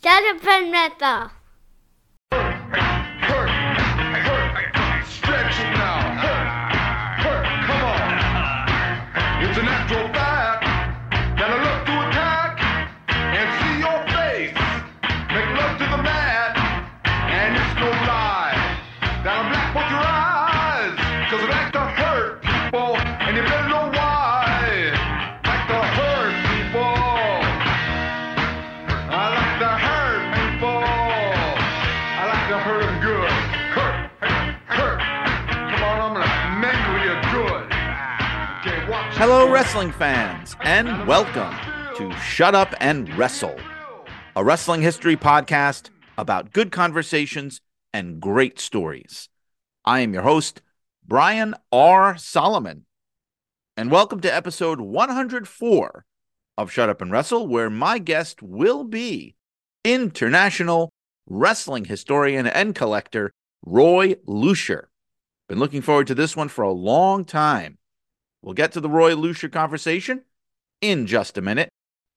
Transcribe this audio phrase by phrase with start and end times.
[0.00, 1.37] Shut up and wrestle.
[39.18, 41.52] Hello, wrestling fans, and welcome
[41.96, 43.56] to Shut Up and Wrestle,
[44.36, 47.60] a wrestling history podcast about good conversations
[47.92, 49.28] and great stories.
[49.84, 50.62] I am your host,
[51.04, 52.16] Brian R.
[52.16, 52.86] Solomon,
[53.76, 56.04] and welcome to episode 104
[56.56, 59.34] of Shut Up and Wrestle, where my guest will be
[59.84, 60.92] international
[61.26, 63.32] wrestling historian and collector
[63.66, 64.90] Roy Lucier.
[65.48, 67.77] Been looking forward to this one for a long time.
[68.42, 70.22] We'll get to the Roy Lucier conversation
[70.80, 71.68] in just a minute.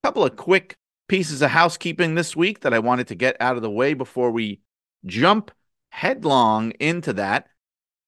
[0.03, 0.75] A couple of quick
[1.07, 4.31] pieces of housekeeping this week that I wanted to get out of the way before
[4.31, 4.61] we
[5.05, 5.51] jump
[5.89, 7.47] headlong into that.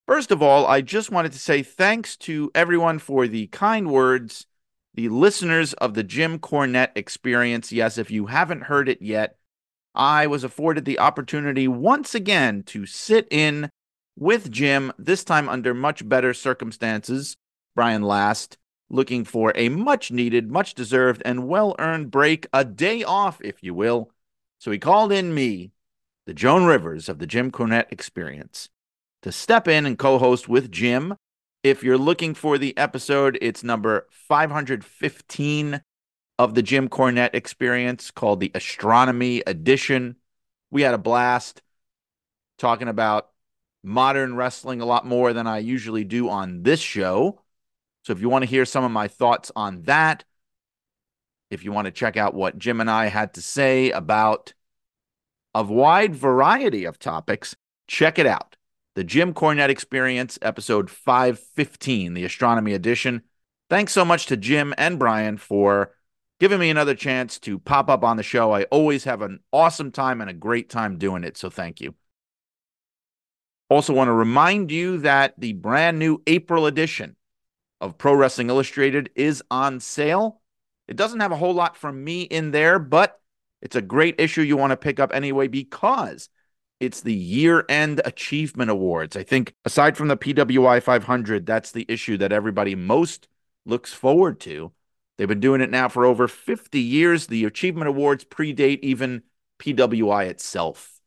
[0.07, 4.45] First of all, I just wanted to say thanks to everyone for the kind words,
[4.93, 7.71] the listeners of the Jim Cornette experience.
[7.71, 9.37] Yes, if you haven't heard it yet,
[9.95, 13.69] I was afforded the opportunity once again to sit in
[14.17, 17.35] with Jim, this time under much better circumstances.
[17.75, 18.57] Brian Last,
[18.89, 23.63] looking for a much needed, much deserved, and well earned break, a day off, if
[23.63, 24.11] you will.
[24.59, 25.71] So he called in me,
[26.25, 28.69] the Joan Rivers of the Jim Cornette experience,
[29.23, 31.15] to step in and co host with Jim.
[31.63, 35.81] If you're looking for the episode, it's number 515
[36.39, 40.17] of the Jim Cornette experience called the Astronomy Edition.
[40.71, 41.61] We had a blast
[42.57, 43.29] talking about
[43.83, 47.41] modern wrestling a lot more than I usually do on this show.
[48.03, 50.23] So if you want to hear some of my thoughts on that,
[51.49, 54.53] if you want to check out what Jim and I had to say about
[55.55, 57.55] a wide variety of topics,
[57.87, 58.57] check it out.
[58.95, 63.23] The Jim Cornette Experience, episode 515, the Astronomy Edition.
[63.69, 65.95] Thanks so much to Jim and Brian for
[66.39, 68.51] giving me another chance to pop up on the show.
[68.51, 71.95] I always have an awesome time and a great time doing it, so thank you.
[73.69, 77.15] Also, want to remind you that the brand new April edition
[77.81, 80.41] of Pro Wrestling Illustrated is on sale.
[80.87, 83.19] It doesn't have a whole lot from me in there, but
[83.61, 86.29] it's a great issue you want to pick up anyway because
[86.79, 89.15] it's the year end achievement awards.
[89.15, 93.27] I think aside from the PWI 500, that's the issue that everybody most
[93.65, 94.73] looks forward to.
[95.17, 97.27] They've been doing it now for over 50 years.
[97.27, 99.23] The achievement awards predate even
[99.59, 100.99] PWI itself.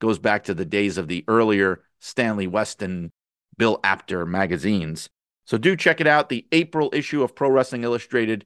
[0.00, 3.12] Goes back to the days of the earlier Stanley Weston,
[3.56, 5.08] Bill Apter magazines.
[5.44, 6.28] So do check it out.
[6.28, 8.44] The April issue of Pro Wrestling Illustrated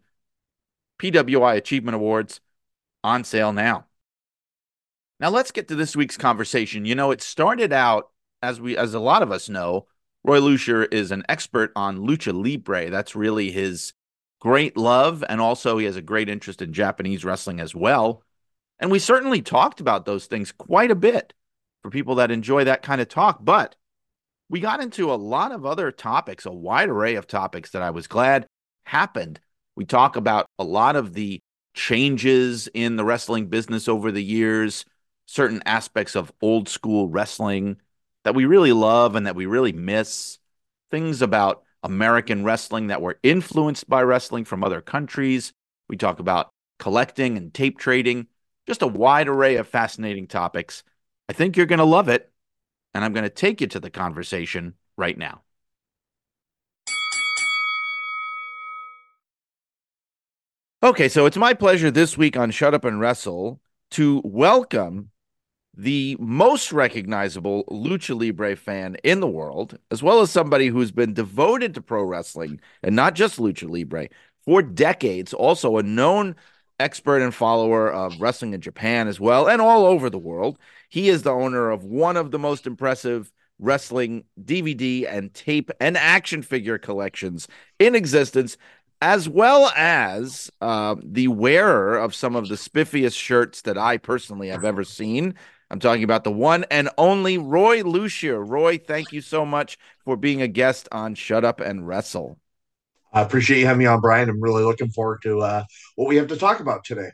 [1.00, 2.40] PWI Achievement Awards
[3.04, 3.86] on sale now.
[5.20, 6.84] Now let's get to this week's conversation.
[6.84, 8.10] You know, it started out
[8.42, 9.86] as we as a lot of us know,
[10.24, 12.90] Roy Lucier is an expert on lucha libre.
[12.90, 13.92] That's really his
[14.40, 18.22] great love and also he has a great interest in Japanese wrestling as well.
[18.78, 21.32] And we certainly talked about those things quite a bit
[21.82, 23.76] for people that enjoy that kind of talk, but
[24.48, 27.90] we got into a lot of other topics, a wide array of topics that I
[27.90, 28.46] was glad
[28.84, 29.40] happened.
[29.74, 31.40] We talk about a lot of the
[31.74, 34.84] changes in the wrestling business over the years,
[35.26, 37.76] certain aspects of old school wrestling
[38.24, 40.38] that we really love and that we really miss,
[40.90, 45.52] things about American wrestling that were influenced by wrestling from other countries.
[45.88, 48.26] We talk about collecting and tape trading,
[48.66, 50.82] just a wide array of fascinating topics.
[51.28, 52.30] I think you're going to love it
[52.96, 55.42] and I'm going to take you to the conversation right now.
[60.82, 63.60] Okay, so it's my pleasure this week on Shut Up and Wrestle
[63.92, 65.10] to welcome
[65.76, 71.12] the most recognizable lucha libre fan in the world, as well as somebody who's been
[71.12, 74.08] devoted to pro wrestling and not just lucha libre
[74.46, 76.34] for decades, also a known
[76.78, 80.58] expert and follower of wrestling in Japan as well and all over the world.
[80.88, 85.96] He is the owner of one of the most impressive wrestling DVD and tape and
[85.96, 87.48] action figure collections
[87.78, 88.56] in existence,
[89.00, 94.48] as well as uh, the wearer of some of the spiffiest shirts that I personally
[94.48, 95.34] have ever seen.
[95.70, 98.42] I'm talking about the one and only Roy Lucier.
[98.42, 102.38] Roy, thank you so much for being a guest on Shut Up and Wrestle.
[103.12, 104.28] I appreciate you having me on, Brian.
[104.28, 105.64] I'm really looking forward to uh,
[105.96, 107.08] what we have to talk about today.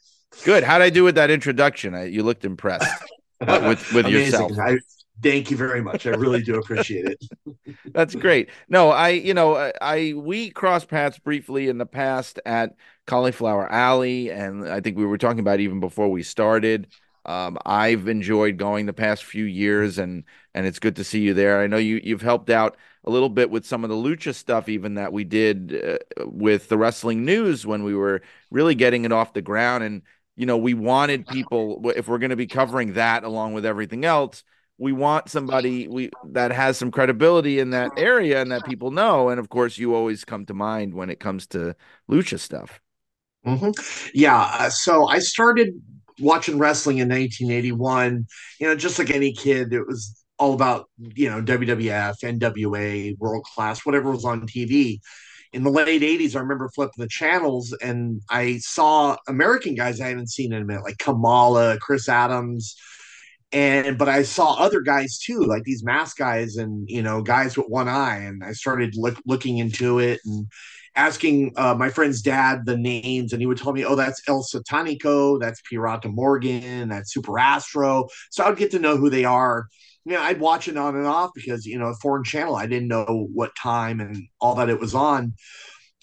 [0.44, 0.64] Good.
[0.64, 1.94] How'd I do with that introduction?
[1.94, 2.90] I, you looked impressed
[3.46, 4.52] with with yourself.
[4.58, 4.78] I,
[5.22, 6.06] thank you very much.
[6.06, 7.24] I really do appreciate it.
[7.92, 8.50] That's great.
[8.68, 12.74] No, I, you know, I, I we crossed paths briefly in the past at
[13.06, 16.88] Cauliflower Alley, and I think we were talking about even before we started.
[17.24, 20.24] Um, I've enjoyed going the past few years, and
[20.54, 21.60] and it's good to see you there.
[21.60, 24.68] I know you you've helped out a little bit with some of the lucha stuff,
[24.68, 29.12] even that we did uh, with the wrestling news when we were really getting it
[29.12, 29.84] off the ground.
[29.84, 30.02] And
[30.36, 34.04] you know, we wanted people if we're going to be covering that along with everything
[34.04, 34.42] else,
[34.78, 39.28] we want somebody we that has some credibility in that area and that people know.
[39.28, 41.76] And of course, you always come to mind when it comes to
[42.10, 42.80] lucha stuff.
[43.46, 43.70] Mm-hmm.
[44.14, 44.40] Yeah.
[44.40, 45.74] Uh, so I started
[46.20, 48.26] watching wrestling in 1981.
[48.60, 53.44] You know, just like any kid, it was all about you know WWF, NWA, World
[53.54, 54.98] Class, whatever was on TV.
[55.52, 60.08] In the late 80s, I remember flipping the channels and I saw American guys I
[60.08, 62.74] hadn't seen in a minute, like Kamala, Chris Adams,
[63.52, 67.56] and but I saw other guys too, like these mask guys and you know guys
[67.56, 70.46] with one eye, and I started look, looking into it and
[70.96, 74.42] asking uh, my friend's dad the names, and he would tell me, "Oh, that's El
[74.42, 79.66] Satanico, that's Pirata Morgan, that's Super Astro." So I'd get to know who they are.
[80.04, 82.66] You know, I'd watch it on and off because you know, a foreign channel, I
[82.66, 85.34] didn't know what time and all that it was on.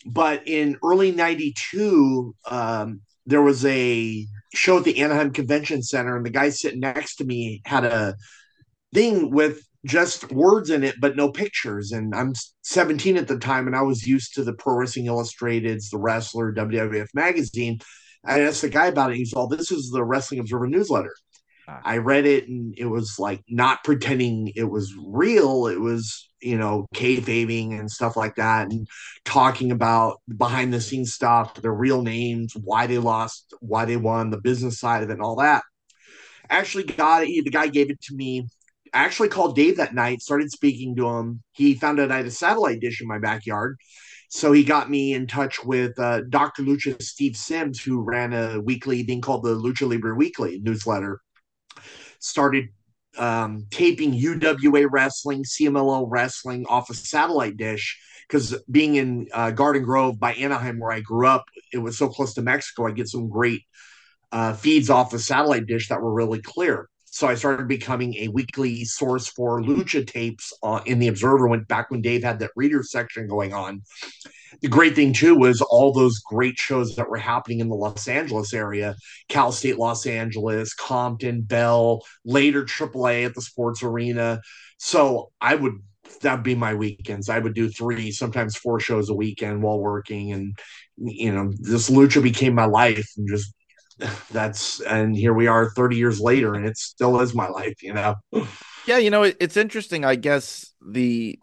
[0.05, 6.25] But in early '92, um, there was a show at the Anaheim Convention Center, and
[6.25, 8.15] the guy sitting next to me had a
[8.93, 11.91] thing with just words in it, but no pictures.
[11.91, 15.89] And I'm 17 at the time, and I was used to the Pro Wrestling Illustrated's,
[15.89, 17.79] the Wrestler, WWF magazine.
[18.25, 19.17] I asked the guy about it.
[19.17, 21.13] He's all, "This is the Wrestling Observer newsletter."
[21.83, 25.67] I read it, and it was like not pretending it was real.
[25.67, 28.87] It was you know, kayfabing and stuff like that, and
[29.25, 34.29] talking about behind the scenes stuff, their real names, why they lost, why they won,
[34.29, 35.63] the business side of it, and all that.
[36.49, 37.43] Actually, got it.
[37.43, 38.47] The guy gave it to me.
[38.93, 41.43] I actually called Dave that night, started speaking to him.
[41.51, 43.77] He found out I had a satellite dish in my backyard.
[44.31, 46.63] So he got me in touch with uh, Dr.
[46.63, 51.19] Lucha Steve Sims, who ran a weekly thing called the Lucha Libre Weekly newsletter.
[52.19, 52.69] Started
[53.17, 59.83] um, taping UWA wrestling, CMLL wrestling off a satellite dish because being in uh, Garden
[59.83, 62.87] Grove by Anaheim, where I grew up, it was so close to Mexico.
[62.87, 63.63] I get some great
[64.31, 66.87] uh, feeds off the satellite dish that were really clear.
[67.11, 71.47] So I started becoming a weekly source for lucha tapes uh, in the Observer.
[71.47, 73.81] Went back when Dave had that reader section going on,
[74.61, 78.07] the great thing too was all those great shows that were happening in the Los
[78.07, 78.95] Angeles area,
[79.27, 84.41] Cal State Los Angeles, Compton, Bell, later AAA at the sports arena.
[84.77, 85.73] So I would
[86.21, 87.29] that'd be my weekends.
[87.29, 90.31] I would do three, sometimes four shows a weekend while working.
[90.31, 90.57] And
[90.97, 93.53] you know, this lucha became my life and just
[94.31, 97.93] that's and here we are 30 years later and it still is my life, you
[97.93, 98.15] know.
[98.87, 100.05] Yeah, you know, it, it's interesting.
[100.05, 101.39] I guess the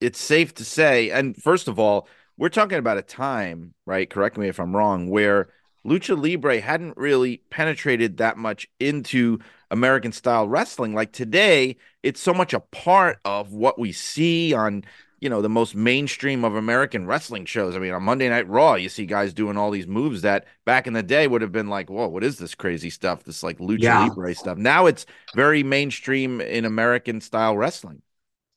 [0.00, 2.08] it's safe to say, and first of all,
[2.38, 4.08] we're talking about a time, right?
[4.08, 5.48] Correct me if I'm wrong, where
[5.86, 9.38] lucha libre hadn't really penetrated that much into
[9.70, 10.94] American style wrestling.
[10.94, 14.84] Like today, it's so much a part of what we see on,
[15.20, 17.74] you know, the most mainstream of American wrestling shows.
[17.74, 20.86] I mean, on Monday Night Raw, you see guys doing all these moves that back
[20.86, 23.24] in the day would have been like, whoa, what is this crazy stuff?
[23.24, 24.00] This like lucha yeah.
[24.00, 24.58] libre stuff.
[24.58, 28.02] Now it's very mainstream in American style wrestling.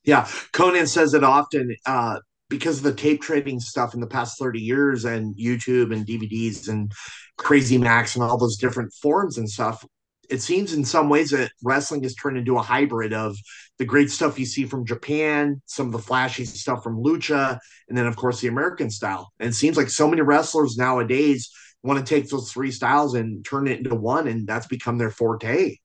[0.04, 1.74] Yeah, Konnan says it often.
[1.86, 2.20] Uh,
[2.50, 6.68] because of the tape trading stuff in the past 30 years and YouTube and DVDs
[6.68, 6.92] and
[7.38, 9.86] Crazy Max and all those different forms and stuff,
[10.30, 13.36] it seems in some ways that wrestling has turned into a hybrid of
[13.78, 17.58] the great stuff you see from Japan, some of the flashy stuff from Lucha,
[17.88, 19.32] and then, of course, the American style.
[19.40, 21.50] And it seems like so many wrestlers nowadays
[21.82, 25.10] want to take those three styles and turn it into one, and that's become their
[25.10, 25.76] forte.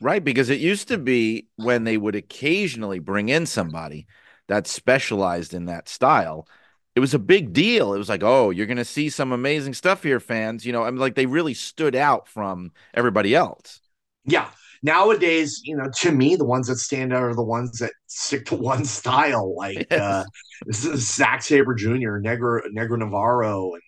[0.00, 4.06] Right, because it used to be when they would occasionally bring in somebody
[4.48, 6.48] that specialized in that style,
[6.94, 7.94] it was a big deal.
[7.94, 10.66] It was like, oh, you're going to see some amazing stuff here, fans.
[10.66, 13.80] You know, I mean, like they really stood out from everybody else.
[14.24, 14.48] Yeah.
[14.82, 18.46] Nowadays, you know, to me, the ones that stand out are the ones that stick
[18.46, 20.00] to one style, like yes.
[20.00, 20.24] uh,
[20.72, 23.82] Zack Sabre Jr., Negro, Negro Navarro, and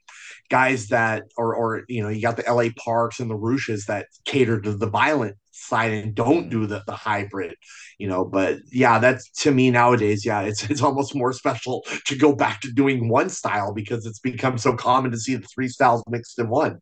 [0.48, 4.06] guys that, or, or, you know, you got the LA Parks and the Rushes that
[4.24, 6.50] cater to the violent side and don't mm.
[6.50, 7.54] do the, the hybrid
[7.98, 12.16] you know but yeah that's to me nowadays yeah it's it's almost more special to
[12.16, 15.68] go back to doing one style because it's become so common to see the three
[15.68, 16.80] styles mixed in one.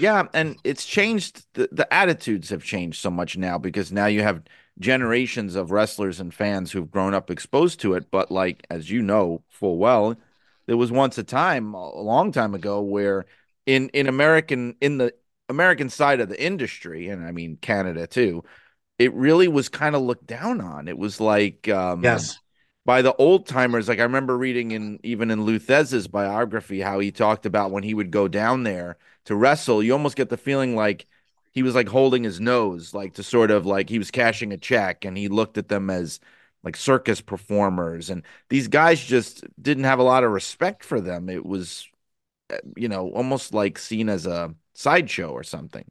[0.00, 4.22] Yeah and it's changed the, the attitudes have changed so much now because now you
[4.22, 4.42] have
[4.78, 9.02] generations of wrestlers and fans who've grown up exposed to it but like as you
[9.02, 10.16] know full well
[10.66, 13.26] there was once a time a long time ago where
[13.66, 15.12] in in american in the
[15.48, 18.44] American side of the industry, and I mean Canada too,
[18.98, 20.88] it really was kind of looked down on.
[20.88, 22.40] It was like um, yes,
[22.84, 23.88] by the old timers.
[23.88, 27.82] Like I remember reading in even in Lou Thesz's biography how he talked about when
[27.84, 29.82] he would go down there to wrestle.
[29.82, 31.06] You almost get the feeling like
[31.52, 34.58] he was like holding his nose, like to sort of like he was cashing a
[34.58, 36.20] check, and he looked at them as
[36.62, 41.28] like circus performers, and these guys just didn't have a lot of respect for them.
[41.28, 41.86] It was,
[42.50, 45.84] eh, you know, almost like seen as a sideshow or something.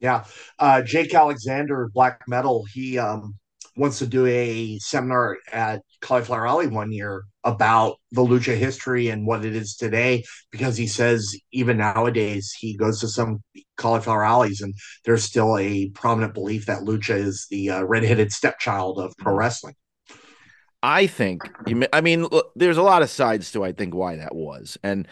[0.00, 0.24] Yeah.
[0.58, 3.34] Uh, Jake Alexander, Black Metal, he um,
[3.76, 9.26] wants to do a seminar at Cauliflower Alley one year about the lucha history and
[9.26, 13.42] what it is today because he says even nowadays he goes to some
[13.78, 14.74] cauliflower alleys and
[15.06, 19.38] there's still a prominent belief that lucha is the uh, redheaded stepchild of pro mm-hmm.
[19.38, 19.74] wrestling
[20.82, 21.42] i think
[21.94, 25.08] i mean there's a lot of sides to i think why that was and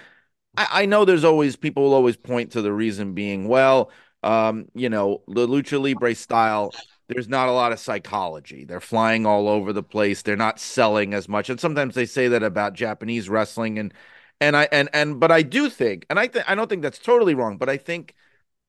[0.58, 3.90] I, I know there's always people will always point to the reason being well
[4.22, 6.74] um, you know, the lucha libre style,
[7.08, 8.64] there's not a lot of psychology.
[8.64, 10.22] They're flying all over the place.
[10.22, 11.48] They're not selling as much.
[11.50, 13.94] And sometimes they say that about Japanese wrestling and
[14.40, 16.98] and I and and but I do think, and I think I don't think that's
[16.98, 18.14] totally wrong, but I think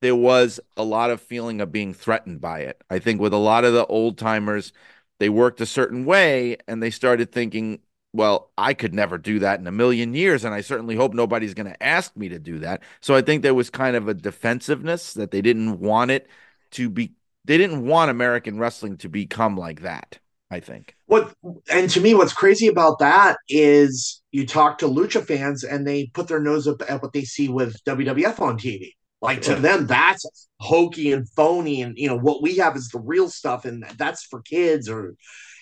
[0.00, 2.82] there was a lot of feeling of being threatened by it.
[2.90, 4.72] I think with a lot of the old timers,
[5.18, 7.80] they worked a certain way and they started thinking,
[8.12, 10.44] well, I could never do that in a million years.
[10.44, 12.82] And I certainly hope nobody's going to ask me to do that.
[13.00, 16.28] So I think there was kind of a defensiveness that they didn't want it
[16.72, 17.12] to be,
[17.44, 20.18] they didn't want American wrestling to become like that.
[20.52, 20.96] I think.
[21.06, 21.32] What
[21.70, 26.10] and to me, what's crazy about that is you talk to lucha fans and they
[26.12, 28.90] put their nose up at what they see with WWF on TV.
[29.22, 32.98] Like to them, that's hokey and phony, and you know what we have is the
[32.98, 35.14] real stuff, and that's for kids or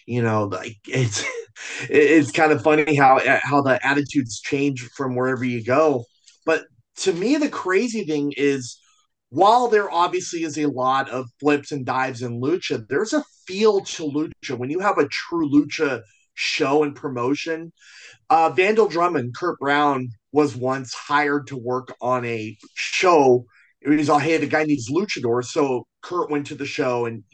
[0.08, 1.24] you know like it's
[1.88, 6.04] it's kind of funny how how the attitudes change from wherever you go.
[6.46, 6.64] But
[6.98, 8.80] to me the crazy thing is
[9.30, 13.80] while there obviously is a lot of flips and dives in lucha there's a feel
[13.82, 14.56] to lucha.
[14.56, 16.02] When you have a true lucha
[16.34, 17.72] show and promotion
[18.30, 23.44] uh vandal drummond kurt brown was once hired to work on a show.
[23.82, 27.24] It was all hey the guy needs luchadors so Kurt went to the show, and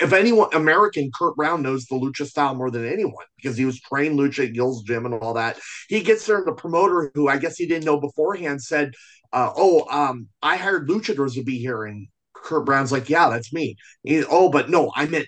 [0.00, 3.80] if anyone American, Kurt Brown knows the lucha style more than anyone because he was
[3.80, 5.58] trained lucha at Gill's gym and all that.
[5.88, 8.92] He gets there, and the promoter, who I guess he didn't know beforehand, said,
[9.32, 13.52] uh, "Oh, um, I hired luchadors to be here," and Kurt Brown's like, "Yeah, that's
[13.52, 15.26] me." He, oh, but no, I meant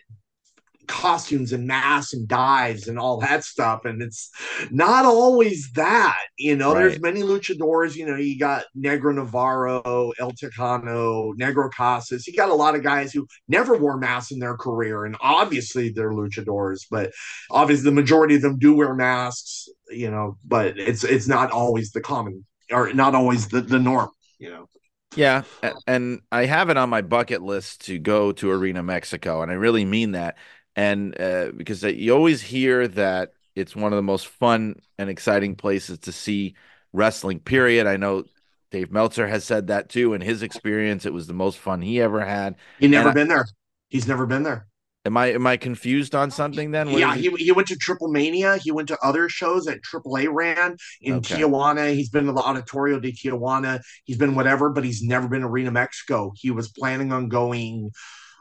[0.86, 3.84] costumes and masks and dives and all that stuff.
[3.84, 4.30] And it's
[4.70, 6.80] not always that, you know, right.
[6.80, 12.26] there's many luchadors, you know, you got Negro Navarro, El Tejano, Negro Casas.
[12.26, 15.04] You got a lot of guys who never wore masks in their career.
[15.04, 17.12] And obviously they're luchadors, but
[17.50, 21.92] obviously the majority of them do wear masks, you know, but it's, it's not always
[21.92, 24.68] the common or not always the, the norm, you know.
[25.16, 25.42] Yeah,
[25.86, 29.54] and I have it on my bucket list to go to Arena Mexico, and I
[29.54, 30.36] really mean that
[30.76, 35.54] and uh, because you always hear that it's one of the most fun and exciting
[35.54, 36.54] places to see
[36.92, 37.40] wrestling.
[37.40, 37.86] Period.
[37.86, 38.24] I know
[38.70, 40.14] Dave Meltzer has said that too.
[40.14, 42.56] In his experience, it was the most fun he ever had.
[42.78, 43.46] He never and been I, there.
[43.88, 44.66] He's never been there.
[45.06, 46.90] Am I am I confused on something then?
[46.90, 48.56] What yeah, he, he went to Triple Mania.
[48.56, 51.36] He went to other shows that AAA ran in okay.
[51.36, 51.94] Tijuana.
[51.94, 53.80] He's been to the Auditorio de Tijuana.
[54.04, 56.32] He's been whatever, but he's never been to Arena Mexico.
[56.34, 57.92] He was planning on going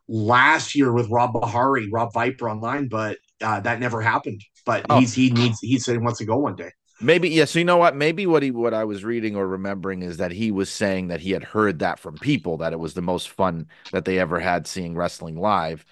[0.07, 4.41] last year with Rob Bahari, Rob Viper online, but uh, that never happened.
[4.65, 4.99] But oh.
[4.99, 6.71] he's he needs he said he wants to go one day.
[7.01, 7.45] Maybe yeah.
[7.45, 7.95] So you know what?
[7.95, 11.19] Maybe what he what I was reading or remembering is that he was saying that
[11.19, 14.39] he had heard that from people that it was the most fun that they ever
[14.39, 15.85] had seeing wrestling live.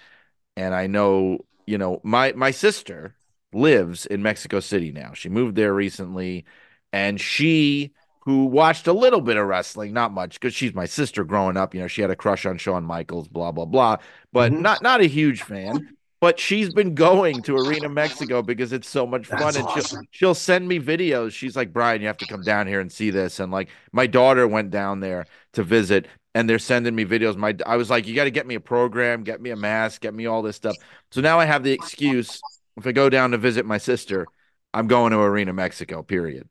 [0.56, 3.14] And I know you know my my sister
[3.52, 5.12] lives in Mexico City now.
[5.12, 6.46] She moved there recently,
[6.92, 7.92] and she
[8.24, 11.74] who watched a little bit of wrestling, not much, because she's my sister growing up.
[11.74, 13.98] You know, she had a crush on Shawn Michaels, blah blah blah,
[14.32, 14.62] but mm-hmm.
[14.62, 15.96] not not a huge fan.
[16.20, 19.82] But she's been going to Arena Mexico because it's so much fun, and awesome.
[19.82, 21.32] she'll she'll send me videos.
[21.32, 23.40] She's like, Brian, you have to come down here and see this.
[23.40, 27.36] And like, my daughter went down there to visit, and they're sending me videos.
[27.36, 30.02] My I was like, you got to get me a program, get me a mask,
[30.02, 30.76] get me all this stuff.
[31.10, 32.40] So now I have the excuse
[32.76, 34.26] if I go down to visit my sister,
[34.72, 36.02] I'm going to Arena Mexico.
[36.02, 36.48] Period.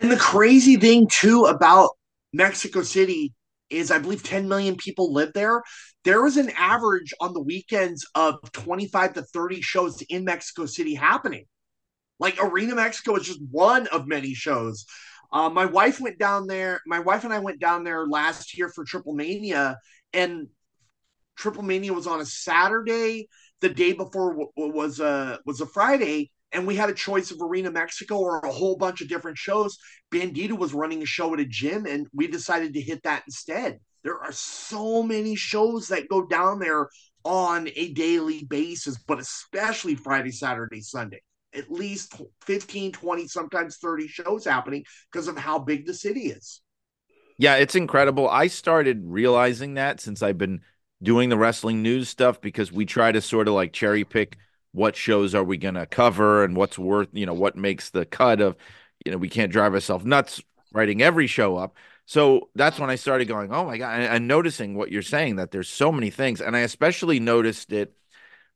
[0.00, 1.90] And the crazy thing too about
[2.32, 3.34] Mexico City
[3.68, 5.62] is I believe 10 million people live there.
[6.04, 10.94] There was an average on the weekends of 25 to 30 shows in Mexico City
[10.94, 11.44] happening.
[12.18, 14.86] Like Arena Mexico is just one of many shows.
[15.32, 16.80] Uh, my wife went down there.
[16.86, 19.78] My wife and I went down there last year for Triple Mania,
[20.12, 20.48] and
[21.36, 23.28] Triple Mania was on a Saturday.
[23.60, 27.70] The day before was a was a Friday, and we had a choice of Arena
[27.70, 29.78] Mexico or a whole bunch of different shows.
[30.12, 33.78] Bandido was running a show at a gym, and we decided to hit that instead.
[34.02, 36.88] There are so many shows that go down there
[37.24, 41.22] on a daily basis, but especially Friday, Saturday, Sunday.
[41.54, 46.62] At least 15, 20, sometimes 30 shows happening because of how big the city is.
[47.38, 48.28] Yeah, it's incredible.
[48.28, 50.60] I started realizing that since I've been
[51.02, 54.36] doing the wrestling news stuff because we try to sort of like cherry pick
[54.72, 58.04] what shows are we going to cover and what's worth, you know, what makes the
[58.04, 58.56] cut of,
[59.04, 61.76] you know, we can't drive ourselves nuts writing every show up.
[62.06, 65.36] So that's when I started going, oh my God, and, and noticing what you're saying
[65.36, 66.40] that there's so many things.
[66.40, 67.96] And I especially noticed it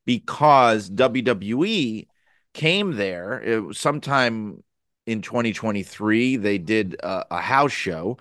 [0.04, 2.09] because WWE
[2.52, 4.62] came there it was sometime
[5.06, 6.37] in 2023.
[6.37, 8.18] They did a, a house show.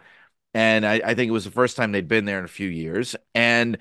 [0.54, 2.70] And I, I think it was the first time they'd been there in a few
[2.70, 3.16] years.
[3.34, 3.78] And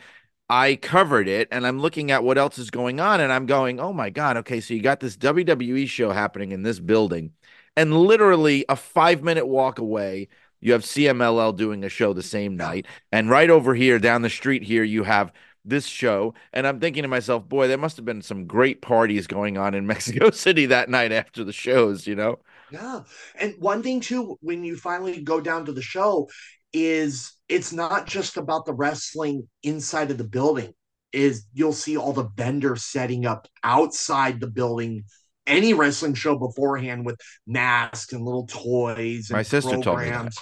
[0.49, 3.81] I covered it and I'm looking at what else is going on and I'm going,
[3.81, 7.33] oh my God, okay, so you got this WWE show happening in this building.
[7.77, 10.29] And literally a five minute walk away,
[10.61, 12.87] you have CMLL doing a show the same night.
[13.11, 15.33] And right over here, down the street here, you have
[15.65, 16.35] this show.
[16.53, 19.75] And I'm thinking to myself, boy, there must have been some great parties going on
[19.75, 22.39] in Mexico City that night after the shows, you know?
[22.71, 23.03] Yeah.
[23.39, 26.29] And one thing, too, when you finally go down to the show,
[26.73, 30.73] is it's not just about the wrestling inside of the building
[31.13, 35.05] is you'll see all the vendors setting up outside the building
[35.47, 40.33] any wrestling show beforehand with masks and little toys and My sister told me that.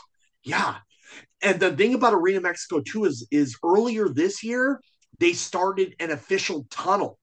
[0.44, 0.76] yeah
[1.42, 4.80] and the thing about arena mexico too is is earlier this year
[5.18, 7.18] they started an official tunnel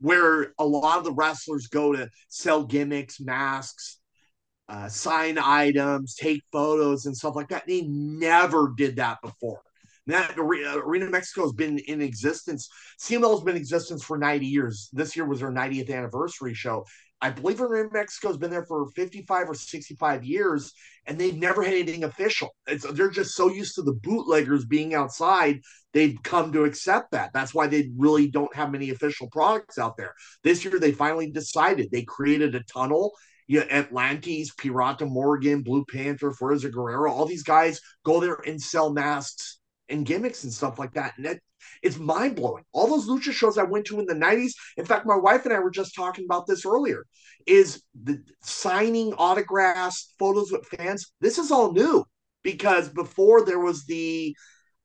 [0.00, 3.98] where a lot of the wrestlers go to sell gimmicks masks
[4.68, 7.66] uh, sign items, take photos, and stuff like that.
[7.66, 9.60] They never did that before.
[10.06, 12.68] That Arena, Arena Mexico has been in existence.
[13.00, 14.90] CMLL has been in existence for 90 years.
[14.92, 16.84] This year was their 90th anniversary show.
[17.22, 20.74] I believe Arena Mexico has been there for 55 or 65 years,
[21.06, 22.54] and they've never had anything official.
[22.66, 25.60] It's, they're just so used to the bootleggers being outside,
[25.94, 27.32] they've come to accept that.
[27.32, 30.12] That's why they really don't have many official products out there.
[30.42, 31.90] This year, they finally decided.
[31.90, 33.12] They created a tunnel
[33.46, 38.92] yeah, Atlantis, Pirata Morgan, Blue Panther, Fuerza Guerrera, all these guys go there and sell
[38.92, 41.14] masks and gimmicks and stuff like that.
[41.18, 41.38] And
[41.82, 42.64] it's mind blowing.
[42.72, 44.52] All those lucha shows I went to in the 90s.
[44.76, 47.04] In fact, my wife and I were just talking about this earlier.
[47.46, 51.12] Is the signing autographs, photos with fans.
[51.20, 52.04] This is all new
[52.42, 54.34] because before there was the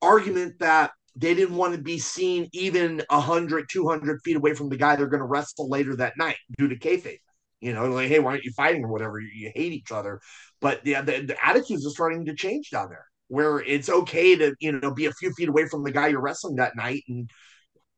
[0.01, 4.77] argument that they didn't want to be seen even 100, 200 feet away from the
[4.77, 7.19] guy they're going to wrestle later that night due to kayfabe.
[7.61, 9.19] You know, like, hey, why aren't you fighting or whatever?
[9.19, 10.21] You, hate each other.
[10.61, 14.55] But yeah, the, the attitudes are starting to change down there where it's okay to,
[14.59, 17.29] you know, be a few feet away from the guy you're wrestling that night and,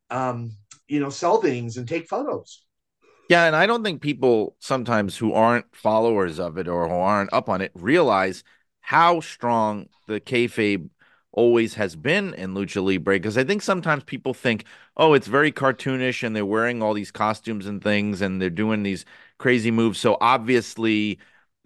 [0.09, 0.51] um,
[0.87, 2.65] you know, sell things and take photos.
[3.29, 7.31] Yeah, and I don't think people sometimes who aren't followers of it or who aren't
[7.31, 8.43] up on it realize
[8.81, 10.89] how strong the kayfabe
[11.31, 13.15] always has been in lucha libre.
[13.15, 14.65] Because I think sometimes people think,
[14.97, 18.83] oh, it's very cartoonish and they're wearing all these costumes and things and they're doing
[18.83, 19.05] these
[19.37, 19.99] crazy moves.
[19.99, 21.19] So obviously,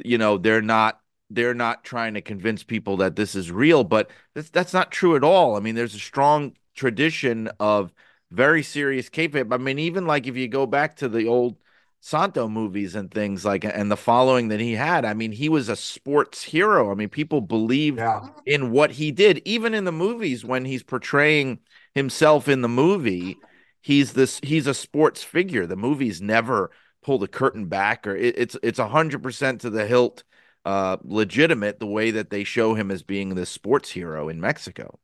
[0.04, 1.02] you know, they're not
[1.32, 5.16] they're not trying to convince people that this is real, but that's that's not true
[5.16, 5.56] at all.
[5.56, 7.94] I mean, there's a strong tradition of
[8.32, 9.54] very serious kayfabe.
[9.54, 11.58] I mean, even like if you go back to the old
[12.06, 15.70] Santo movies and things like and the following that he had, I mean, he was
[15.70, 16.92] a sports hero.
[16.92, 18.30] I mean, people believe Yeah.
[18.46, 21.60] in what he did, even in the movies when he's portraying
[21.96, 23.42] himself in the movie.
[23.82, 25.66] He's this he's a sports figure.
[25.68, 26.72] The movies never
[27.04, 30.24] pull the curtain back or it, it's it's a hundred percent to the hilt
[30.66, 35.00] uh legitimate the way that they show him as being this sports hero in Mexico.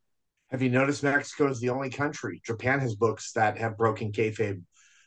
[0.50, 2.42] Have you noticed Mexico is the only country?
[2.46, 4.62] Japan has books that have broken kayfabe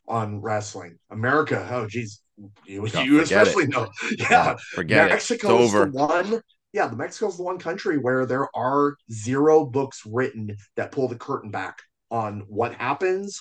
[0.08, 0.98] on wrestling.
[1.10, 2.20] America, oh geez,
[2.64, 3.70] you, you especially it.
[3.70, 3.88] know.
[4.18, 5.62] Yeah, Forget Mexico it.
[5.62, 6.40] It's is the one.
[6.72, 11.16] Yeah, the Mexico's the one country where there are zero books written that pull the
[11.16, 11.78] curtain back
[12.10, 13.40] on what happens,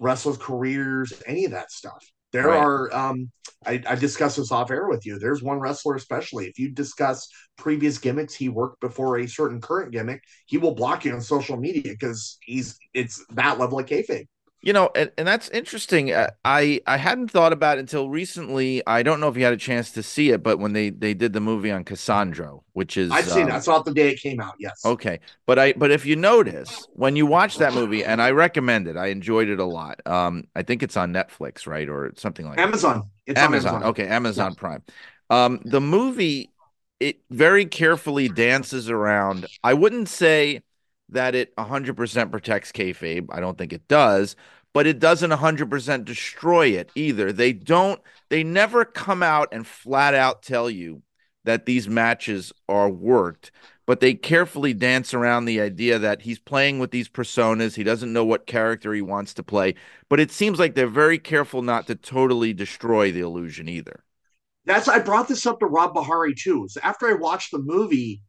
[0.00, 2.04] wrestlers' careers, any of that stuff.
[2.32, 2.58] There Right.
[2.58, 2.94] are.
[2.94, 3.30] Um,
[3.66, 5.18] I, I discussed this off air with you.
[5.18, 9.90] There's one wrestler, especially if you discuss previous gimmicks he worked before a certain current
[9.92, 14.26] gimmick, he will block you on social media because he's it's that level of kayfabe.
[14.64, 16.10] You know, and, and that's interesting.
[16.10, 18.82] Uh, I I hadn't thought about it until recently.
[18.86, 21.12] I don't know if you had a chance to see it, but when they they
[21.12, 23.56] did the movie on Cassandro, which is I've seen um, that.
[23.56, 24.54] I saw it the day it came out.
[24.58, 24.82] Yes.
[24.86, 28.88] Okay, but I but if you notice when you watch that movie, and I recommend
[28.88, 30.00] it, I enjoyed it a lot.
[30.06, 32.62] Um, I think it's on Netflix, right, or something like that.
[32.62, 33.10] Amazon.
[33.26, 33.74] It's on Amazon.
[33.74, 33.90] Amazon.
[33.90, 34.82] Okay, Amazon Prime.
[35.28, 36.54] Um, the movie
[37.00, 39.46] it very carefully dances around.
[39.62, 40.62] I wouldn't say
[41.14, 43.26] that it 100% protects kayfabe.
[43.30, 44.36] I don't think it does,
[44.72, 47.32] but it doesn't 100% destroy it either.
[47.32, 48.00] They don't.
[48.30, 51.02] They never come out and flat out tell you
[51.44, 53.50] that these matches are worked.
[53.86, 57.74] but they carefully dance around the idea that he's playing with these personas.
[57.76, 59.74] He doesn't know what character he wants to play,
[60.08, 64.02] but it seems like they're very careful not to totally destroy the illusion either.
[64.66, 66.66] That's I brought this up to Rob Bahari too.
[66.68, 68.22] So after I watched the movie,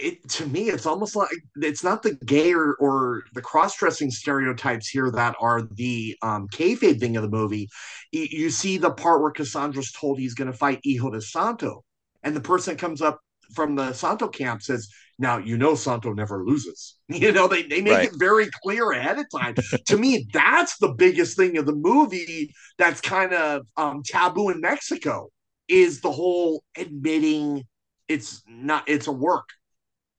[0.00, 4.88] it to me it's almost like it's not the gay or, or the cross-dressing stereotypes
[4.88, 7.68] here that are the um kayfabe thing of the movie.
[8.12, 11.84] You, you see the part where Cassandro's told he's going to fight Hijo de Santo,
[12.22, 13.20] and the person comes up
[13.54, 17.82] from the Santo camp says, "Now you know Santo never loses." You know they they
[17.82, 18.04] make Right.
[18.04, 19.56] it very clear ahead of time.
[19.86, 22.52] to me, that's the biggest thing of the movie.
[22.78, 25.28] That's kind of um, taboo in Mexico
[25.68, 27.64] is the whole admitting
[28.08, 29.48] it's not it's a work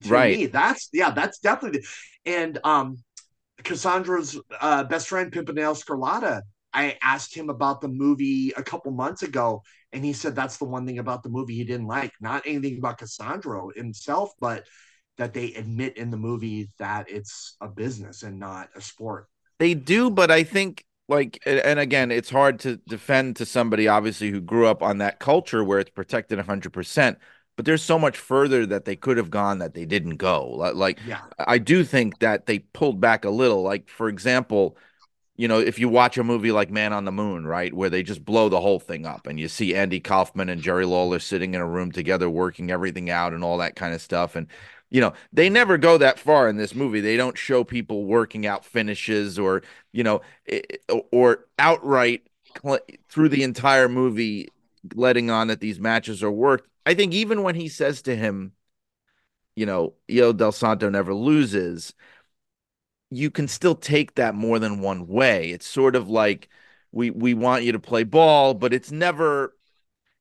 [0.02, 0.30] to Right.
[0.32, 2.96] me that's yeah that's definitely the, and um
[3.64, 9.22] cassandro's uh best friend pimpinela escarlata i asked him about the movie a couple months
[9.22, 9.62] ago
[9.92, 12.12] and he said that's the one thing about the movie he didn't like.
[12.20, 14.64] Not anything about cassandra himself but
[15.18, 19.28] that they admit in the movie that it's a business and not a sport.
[19.58, 24.30] They do, but I think like and again, it's hard to defend to somebody obviously
[24.30, 27.18] who grew up on that culture where it's protected 100%,
[27.62, 30.48] but there's so much further that they could have gone that they didn't go.
[30.74, 33.62] Like yeah I do think that they pulled back a little.
[33.62, 34.76] Like for example,
[35.36, 38.02] you know, if you watch a movie like Man on the Moon, right, where they
[38.02, 41.54] just blow the whole thing up and you see Andy Kaufman and Jerry Lawler sitting
[41.54, 44.48] in a room together working everything out and all that kind of stuff and
[44.90, 47.00] you know, they never go that far in this movie.
[47.00, 50.20] They don't show people working out finishes or, you know,
[51.12, 52.26] or outright
[53.08, 54.48] through the entire movie
[54.96, 56.68] letting on that these matches are worked.
[56.86, 58.52] I think even when he says to him,
[59.54, 61.94] you know, Hijo del Santo never loses,
[63.10, 65.50] you can still take that more than one way.
[65.50, 66.48] It's sort of like
[66.92, 69.54] we we want you to play ball, but it's never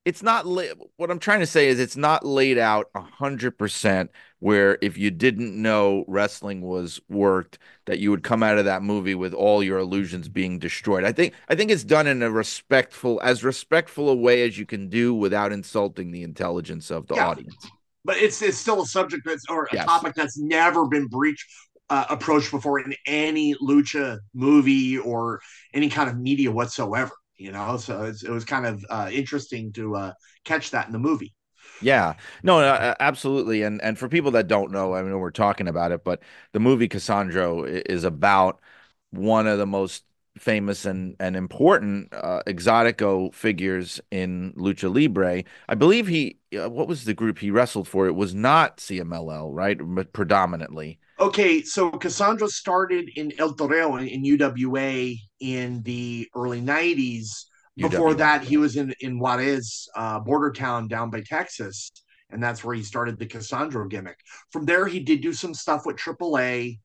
[0.04, 0.64] it's not la-
[0.98, 4.10] what I'm trying to say is it's not laid out a hundred percent
[4.40, 8.82] where if you didn't know wrestling was worked that you would come out of that
[8.82, 11.04] movie with all your illusions being destroyed.
[11.04, 14.66] I think I think it's done in a respectful as respectful a way as you
[14.66, 17.28] can do without insulting the intelligence of the Yeah.
[17.28, 17.68] audience.
[18.04, 19.86] but it's it's still a subject that's or a Yes.
[19.86, 21.46] topic that's never been breached
[21.92, 25.42] uh, approached before in any lucha movie or
[25.74, 29.96] any kind of media whatsoever you know so it was kind of uh, interesting to
[29.96, 30.14] uh,
[30.46, 31.34] catch that in the movie
[31.80, 33.64] Yeah, no, uh, absolutely.
[33.64, 36.60] And and for people that don't know, I mean, we're talking about it, but the
[36.60, 38.62] movie Cassandro is about
[39.10, 40.04] one of the most
[40.38, 45.44] famous and and important uh, exotico figures in lucha libre.
[45.68, 48.06] I believe he, uh, what was the group he wrestled for?
[48.08, 49.78] It was not CMLL, right?
[49.82, 51.00] But predominantly.
[51.22, 57.46] Okay so cassandro started in el toreo in, in uwa in the early 90s
[57.78, 61.92] before UWA, that he was in in juarez uh, border town down by texas
[62.32, 64.18] and that's where he started the cassandro gimmick.
[64.52, 66.80] From there he did do some stuff with aaa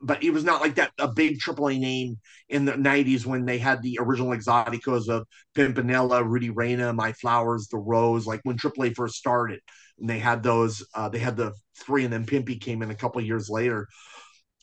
[0.00, 2.18] but he was not like that a big AAA name
[2.48, 7.68] in the 90s when they had the original exoticos of Pimpinela, Rudy Reyna, May Flowers,
[7.68, 9.60] The Rose, like when AAA first started.
[9.98, 12.94] And they had those, uh, they had the three, and then Pimpy came in a
[12.94, 13.88] couple years later.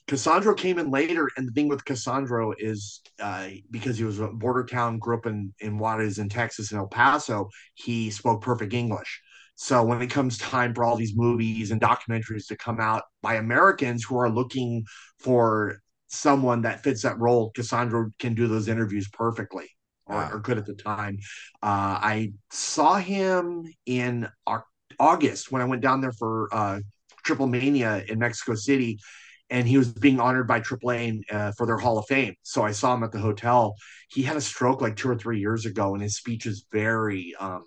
[0.07, 4.27] Cassandro came in later, and the thing with Cassandro is uh, because he was a
[4.27, 8.73] border town, grew up in in Juarez in Texas and El Paso, he spoke perfect
[8.73, 9.21] English.
[9.55, 13.35] So when it comes time for all these movies and documentaries to come out by
[13.35, 14.83] Americans who are looking
[15.19, 19.69] for someone that fits that role, Cassandro can do those interviews perfectly
[20.05, 20.29] or, Wow.
[20.33, 21.17] or could at the time.
[21.61, 24.63] Uh, I saw him in Au-
[24.99, 26.79] August when I went down there for uh,
[27.23, 28.99] Triple Mania in Mexico City,
[29.49, 32.35] and he was being honored by AAA uh, for their Hall of Fame.
[32.43, 33.75] So I saw him at the hotel.
[34.09, 37.33] He had a stroke like two or three years ago, and his speech is very
[37.39, 37.65] um,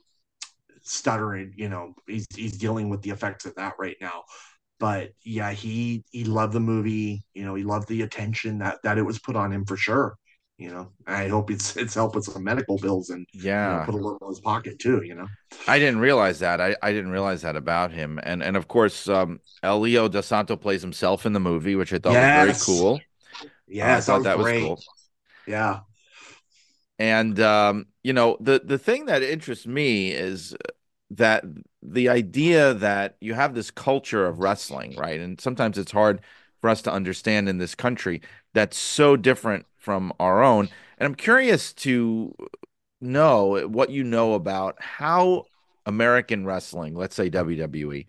[0.82, 1.52] stuttering.
[1.56, 4.24] You know, he's he's dealing with the effects of that right now.
[4.78, 7.24] But yeah, he he loved the movie.
[7.34, 10.16] You know, he loved the attention that that it was put on him for sure.
[10.58, 13.26] You know, I hope it's it's helped with some medical bills and
[13.60, 13.84] you know, Yeah.
[13.84, 15.02] put a little in his pocket too.
[15.02, 15.28] You know,
[15.66, 16.60] I didn't realize that.
[16.60, 18.20] I, I didn't realize that about him.
[18.22, 21.98] And and of course, um, Elio De Santo plays himself in the movie, which I
[21.98, 22.18] thought Yes.
[22.18, 23.06] was very cool.
[23.68, 24.52] yeah, I thought that was great.
[24.52, 24.84] cool.
[25.46, 25.80] Yeah,
[26.98, 30.54] And um, you know, the the thing that interests me is
[31.10, 31.44] that
[31.82, 35.20] the idea that you have this culture of wrestling, right?
[35.20, 36.20] And sometimes it's hard
[36.60, 38.22] for us to understand in this country
[38.54, 40.68] that's so different from our own.
[40.98, 42.34] And I'm curious to
[43.00, 45.44] know what you know about how
[45.86, 48.08] American wrestling, let's say WWE,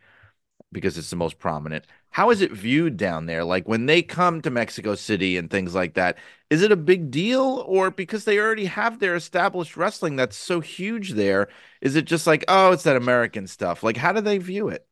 [0.71, 1.85] because it's the most prominent.
[2.09, 3.43] How is it viewed down there?
[3.43, 6.17] Like when they come to Mexico City and things like that,
[6.49, 10.61] is it a big deal or because they already have their established wrestling that's so
[10.61, 11.47] huge there,
[11.79, 13.83] is it just like, oh, it's that American stuff?
[13.83, 14.87] Like how do they view it?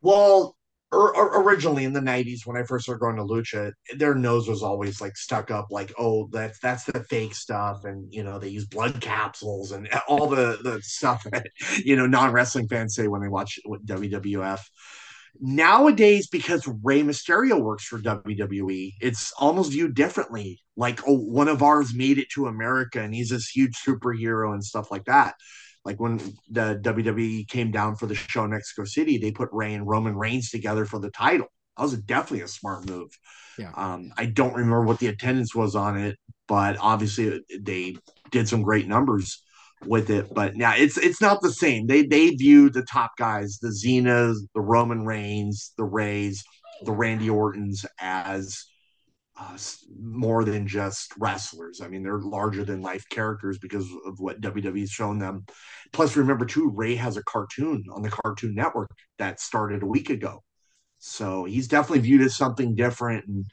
[0.00, 0.56] Well,
[0.92, 4.46] or, or originally in the 90s when I first started going to lucha, their nose
[4.46, 8.38] was always like stuck up, like, oh, that's that's the fake stuff, and you know
[8.38, 11.46] they use blood capsules and all the the stuff that
[11.82, 14.60] you know non wrestling fans say when they watch WWF.
[15.40, 20.60] Nowadays, because Rey Mysterio works for WWE, it's almost viewed differently.
[20.76, 24.62] Like, oh, one of ours made it to America, and he's this huge superhero and
[24.62, 25.34] stuff like that
[25.84, 26.18] like when
[26.50, 30.16] the WWE came down for the show in Mexico City, they put Rey and Roman
[30.16, 31.48] Reigns together for the title.
[31.76, 33.10] That was definitely a smart move.
[33.58, 33.72] Yeah.
[33.74, 37.96] Um, I don't remember what the attendance was on it, but obviously they
[38.30, 39.42] did some great numbers
[39.84, 40.32] with it.
[40.32, 41.86] But now it's it's not the same.
[41.86, 46.44] They they view the top guys, the Cenas, the Roman Reigns, the Reys,
[46.84, 48.64] the Randy Ortons as
[49.42, 49.58] uh,
[50.00, 51.80] more than just wrestlers.
[51.80, 55.44] I mean, they're larger than life characters because of what WWE's shown them.
[55.92, 60.10] Plus, remember too, Rey has a cartoon on the Cartoon Network that started a week
[60.10, 60.42] ago.
[60.98, 63.26] So he's definitely viewed as something different.
[63.26, 63.46] And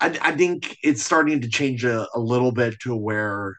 [0.00, 3.54] I, I think it's starting to change a, a little bit to where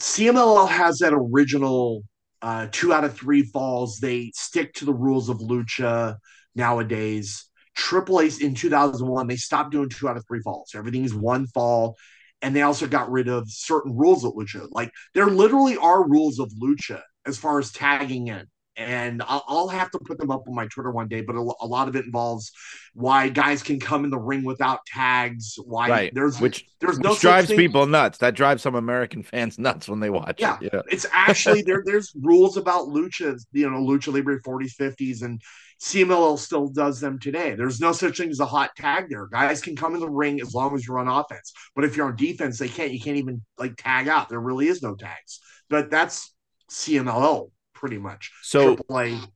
[0.00, 2.04] CMLL has that original
[2.40, 3.98] uh, two out of three falls.
[3.98, 6.16] They stick to the rules of lucha
[6.54, 10.72] nowadays Triple A's in 2001, they stopped doing two out of three falls.
[10.74, 11.96] Everything's one fall.
[12.42, 14.66] And they also got rid of certain rules of lucha.
[14.70, 18.46] Like there literally are rules of lucha as far as tagging in.
[18.76, 21.66] And I'll, have to put them up on my Twitter one day, but a, a,
[21.66, 22.50] lot of it involves
[22.94, 25.56] why guys can come in the ring without tags.
[25.62, 26.14] Why right.
[26.14, 28.18] there's which there's which no drives people nuts.
[28.18, 30.70] That drives some American fans nuts when they watch yeah, it.
[30.72, 31.82] Yeah, it's actually there.
[31.84, 35.42] There's rules about lucha, you know, lucha libre 40s, 50s, and
[35.80, 37.54] CMLL still does them today.
[37.54, 39.26] There's no such thing as a hot tag there.
[39.26, 41.52] Guys can come in the ring as long as you're on offense.
[41.74, 42.92] But if you're on defense, they can't.
[42.92, 44.28] You can't even like tag out.
[44.28, 45.40] There really is no tags.
[45.68, 46.34] But that's
[46.70, 48.30] CMLL pretty much.
[48.42, 49.26] So AAA.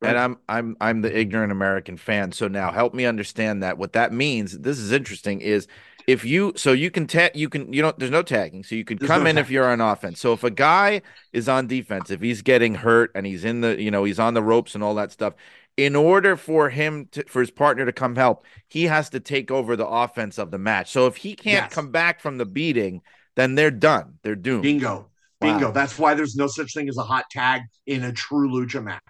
[0.00, 2.30] And I'm I'm I'm the ignorant American fan.
[2.30, 3.78] So now help me understand that.
[3.78, 5.66] What that means, this is interesting, is
[6.06, 8.84] if you so you can tag you can you know there's no tagging so you
[8.84, 9.44] can come no in tag.
[9.44, 11.02] if you're on offense so if a guy
[11.34, 14.32] is on defense if he's getting hurt and he's in the you know he's on
[14.32, 15.34] the ropes and all that stuff
[15.78, 19.50] in order for him to, for his partner to come help, he has to take
[19.52, 20.90] over the offense of the match.
[20.90, 21.72] So if he can't yes.
[21.72, 23.00] come back from the beating,
[23.36, 24.18] then they're done.
[24.22, 24.64] They're doomed.
[24.64, 25.08] Bingo.
[25.40, 25.66] Bingo.
[25.66, 25.72] Wow.
[25.72, 29.02] That's why there's no such thing as a hot tag in a true lucha match.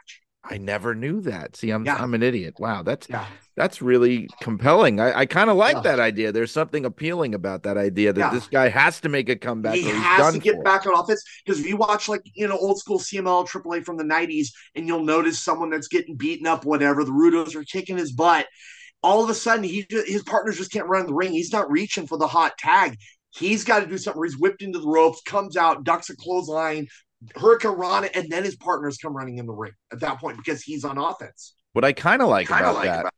[0.51, 1.57] I never knew that.
[1.57, 1.97] See, I'm yeah.
[1.97, 2.55] I'm an idiot.
[2.59, 3.27] Wow, that's yeah.
[3.57, 4.99] that's really compelling.
[4.99, 5.83] I, I kind of like yeah.
[5.83, 6.33] that idea.
[6.33, 9.75] There's something appealing about that idea that this guy has to make a comeback.
[9.75, 10.63] He has to get for.
[10.63, 13.97] back on offense because if you watch like you know old school CMLL AAA from
[13.99, 17.05] the '90s, and you'll notice someone that's getting beaten up, whatever.
[17.05, 18.47] The Rudos are kicking his butt.
[19.03, 21.33] All of a sudden, he his partners just can't run the ring.
[21.33, 22.97] He's not reaching for the hot tag.
[23.31, 26.17] He's got to do something where he's whipped into the ropes, comes out, ducks a
[26.17, 26.87] clothesline,
[27.35, 30.85] Hurricanrana, and then his partners come running in the ring at that point because he's
[30.85, 31.55] on offense.
[31.73, 33.15] What I kind of like about like that about-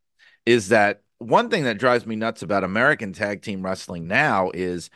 [0.47, 4.91] is that one thing that drives me nuts about American tag team wrestling now is,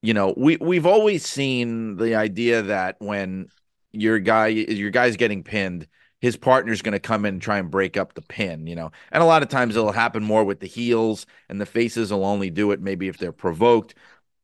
[0.00, 3.48] you know, we we've always seen the idea that when
[3.92, 5.88] your guy your guy's getting pinned,
[6.20, 8.90] his partner's going to come in and try and break up the pin, you know.
[9.10, 12.24] And a lot of times it'll happen more with the heels, and the faces will
[12.24, 13.94] only do it maybe if they're provoked.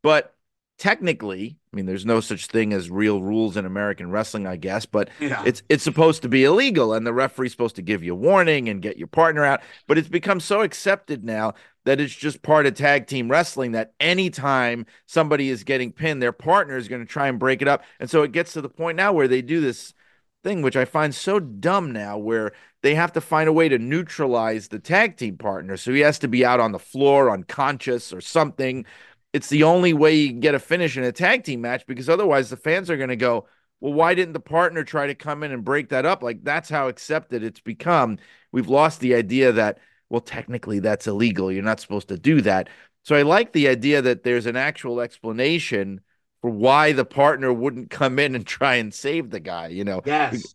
[0.03, 0.35] But
[0.79, 4.85] technically, I mean, there's no such thing as real rules in American wrestling, I guess,
[4.85, 5.43] but yeah.
[5.47, 8.69] it's it's supposed to be illegal, and the referee's supposed to give you a warning
[8.69, 9.62] and get your partner out.
[9.87, 13.93] But it's become so accepted now that it's just part of tag team wrestling that
[14.01, 17.85] anytime somebody is getting pinned, their partner is going to try and break it up,
[18.01, 19.95] and so it gets to the point now where they do this
[20.43, 23.79] thing, which I find so dumb now, where they have to find a way to
[23.79, 25.77] neutralize the tag team partner.
[25.77, 28.85] So he has to be out on the floor, unconscious or something
[29.33, 32.09] it's the only way you can get a finish in a tag team match because
[32.09, 33.47] otherwise the fans are going to go,
[33.81, 36.23] well, why didn't the partner try to come in and break that up?
[36.23, 38.18] Like that's how accepted it's become.
[38.53, 39.79] We've lost the idea that,
[40.11, 41.51] well, technically that's illegal.
[41.51, 42.68] You're not supposed to do that.
[43.05, 46.01] So I like the idea that there's an actual explanation
[46.42, 50.03] for why the partner wouldn't come in and try and save the guy, you know?
[50.05, 50.55] Yes.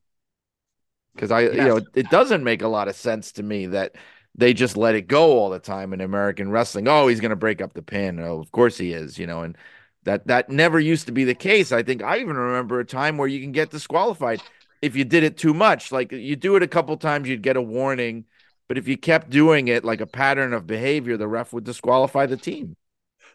[1.15, 1.55] Because I, yes.
[1.55, 3.95] you know, it doesn't make a lot of sense to me that
[4.38, 6.88] they just let it go all the time in American wrestling.
[6.88, 8.19] Oh, he's going to break up the pin.
[8.19, 9.58] Oh, of course he is, you know, and
[10.04, 11.71] that that never used to be the case.
[11.71, 14.41] I think I even remember a time where you can get disqualified
[14.82, 15.91] if you did it too much.
[15.91, 18.26] Like you do it a couple times, you'd get a warning,
[18.67, 22.26] but if you kept doing it like a pattern of behavior, the ref would disqualify
[22.26, 22.76] the team.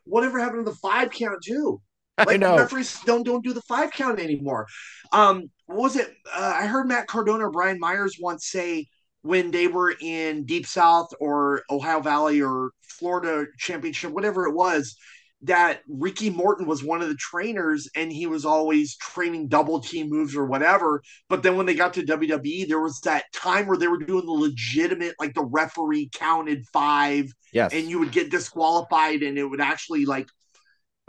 [0.05, 1.81] Whatever happened to the five count too?
[2.19, 2.59] Like I know.
[2.59, 4.67] referees don't don't do the five count anymore.
[5.13, 6.09] Um, what was it?
[6.33, 8.87] Uh, I heard Matt Cardona or Brian Myers once say
[9.23, 14.97] when they were in Deep South or Ohio Valley or Florida Championship, whatever it was,
[15.45, 20.09] that Ricky Morton was one of the trainers and he was always training double team
[20.09, 21.03] moves or whatever.
[21.29, 24.25] But then when they got to WWE, there was that time where they were doing
[24.27, 27.73] the legitimate, like the referee counted five, Yes.
[27.73, 30.29] and you would get disqualified, and it would actually like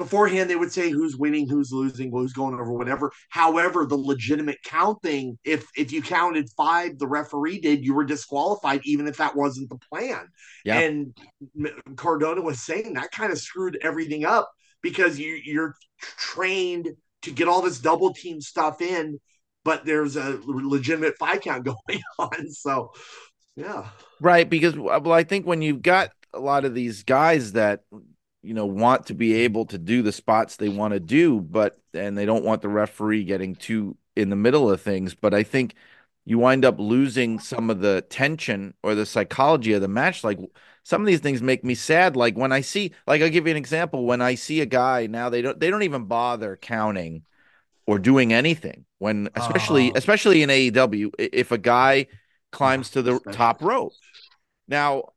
[0.03, 3.11] beforehand they would say who's winning, who's losing, who's going over, whatever.
[3.29, 8.03] However, the legitimate count thing, if if you counted five, the referee did, you were
[8.03, 10.27] disqualified, even if that wasn't the plan.
[10.65, 10.79] Yeah.
[10.79, 11.17] And
[11.95, 16.89] Cardona was saying that kind of screwed everything up because you you're trained
[17.21, 19.19] to get all this double team stuff in,
[19.63, 22.49] but there's a legitimate five count going on.
[22.51, 22.91] So
[23.55, 23.87] yeah.
[24.19, 27.81] Right, because well, I think when you've got a lot of these guys that
[28.43, 31.77] you know want to be able to do the spots they want to do, but
[31.93, 35.43] and they don't want the referee getting too in the middle of things, but I
[35.43, 35.75] think
[36.25, 40.23] you wind up losing some of the tension or the psychology of the match.
[40.23, 40.39] Like
[40.83, 42.15] some of these things make me sad.
[42.15, 44.05] Like when I see, like I'll give you an example.
[44.05, 47.23] When I see a guy now, they don't they don't even bother counting
[47.87, 48.85] or doing anything.
[48.99, 49.93] When especially Oh.
[49.95, 52.07] especially in AEW, if a guy
[52.51, 53.93] climbs to the top rope.
[54.67, 55.13] Now,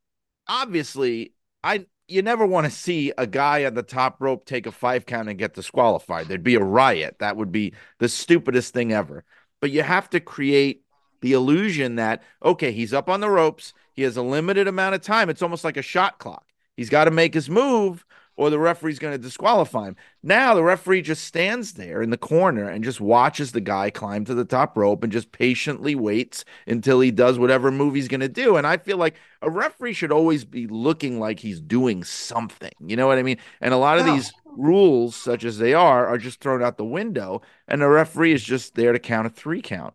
[0.48, 4.72] obviously, I you never want to see a guy on the top rope take a
[4.72, 6.28] five count and get disqualified.
[6.28, 7.16] There'd be a riot.
[7.18, 9.24] That would be the stupidest thing ever.
[9.60, 10.82] But you have to create
[11.20, 13.72] the illusion that okay, he's up on the ropes.
[13.92, 15.30] He has a limited amount of time.
[15.30, 16.46] It's almost like a shot clock.
[16.76, 18.04] He's got to make his move
[18.36, 19.96] or the referee's going to disqualify him.
[20.22, 24.24] Now the referee just stands there in the corner and just watches the guy climb
[24.26, 28.20] to the top rope and just patiently waits until he does whatever move he's going
[28.20, 28.56] to do.
[28.56, 32.72] And I feel like a referee should always be looking like he's doing something.
[32.80, 33.38] You know what I mean?
[33.60, 34.14] And a lot of Yeah.
[34.14, 37.42] these rules, such as they are, are just thrown out the window.
[37.68, 39.94] And the referee is just there to count a three count.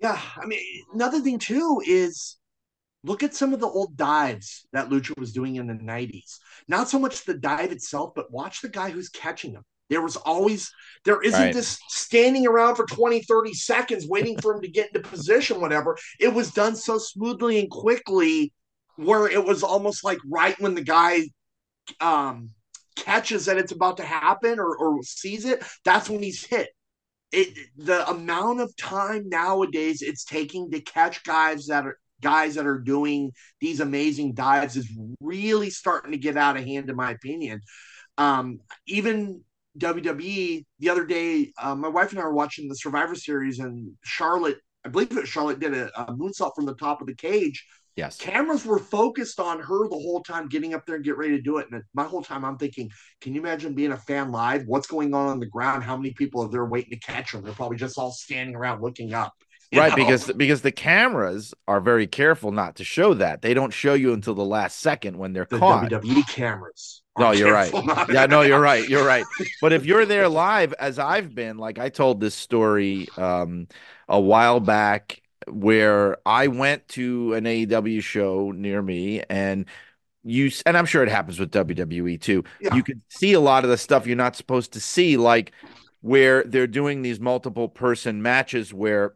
[0.00, 0.60] Yeah, I mean,
[0.92, 2.36] another thing too is
[3.04, 6.38] look at some of the old dives that Lucha was doing in the 90s.
[6.68, 9.64] Not so much the dive itself, but watch the guy who's catching him.
[9.90, 10.70] There was always,
[11.04, 11.52] there isn't Right.
[11.52, 15.98] this standing around for 20, 30 seconds waiting for him to get into position, whatever.
[16.20, 18.52] It was done so smoothly and quickly
[18.96, 21.22] where it was almost like right when the guy
[22.00, 22.50] um,
[22.96, 26.68] catches that it's about to happen or, or sees it, that's when he's hit
[27.32, 32.66] it the amount of time nowadays it's taking to catch guys that are guys that
[32.66, 34.88] are doing these amazing dives is
[35.20, 37.60] really starting to get out of hand in my opinion.
[38.18, 39.42] Um even
[39.78, 43.92] WWE the other day uh, my wife and I were watching the Survivor series and
[44.04, 47.14] Charlotte I believe it was Charlotte did a, a moonsault from the top of the
[47.14, 47.64] cage.
[47.94, 48.16] Yes.
[48.16, 51.42] cameras were focused on her the whole time getting up there and get ready to
[51.42, 51.66] do it.
[51.70, 54.64] And my whole time i'm thinking can you imagine being a fan live?
[54.66, 55.84] What's going on on the ground?
[55.84, 57.42] How many people are there waiting to catch them?
[57.42, 59.34] They're probably just all standing around looking up
[59.78, 59.96] Right, know?
[59.96, 63.42] because because the cameras are very careful not to show that.
[63.42, 65.90] They don't show you until the last second when they're the caught.
[65.90, 67.70] wwe cameras No, you're right.
[67.72, 68.86] careful not to- Yeah, no, you're right.
[68.88, 69.24] You're right.
[69.60, 73.66] But if you're there live, as I've been, like I told this story um,
[74.08, 79.66] a while back where I went to an AEW show near me and
[80.24, 82.44] you and I'm sure it happens with WWE too.
[82.60, 82.74] Yeah.
[82.76, 85.50] You can see a lot of the stuff you're not supposed to see, like
[86.00, 89.14] where they're doing these multiple person matches where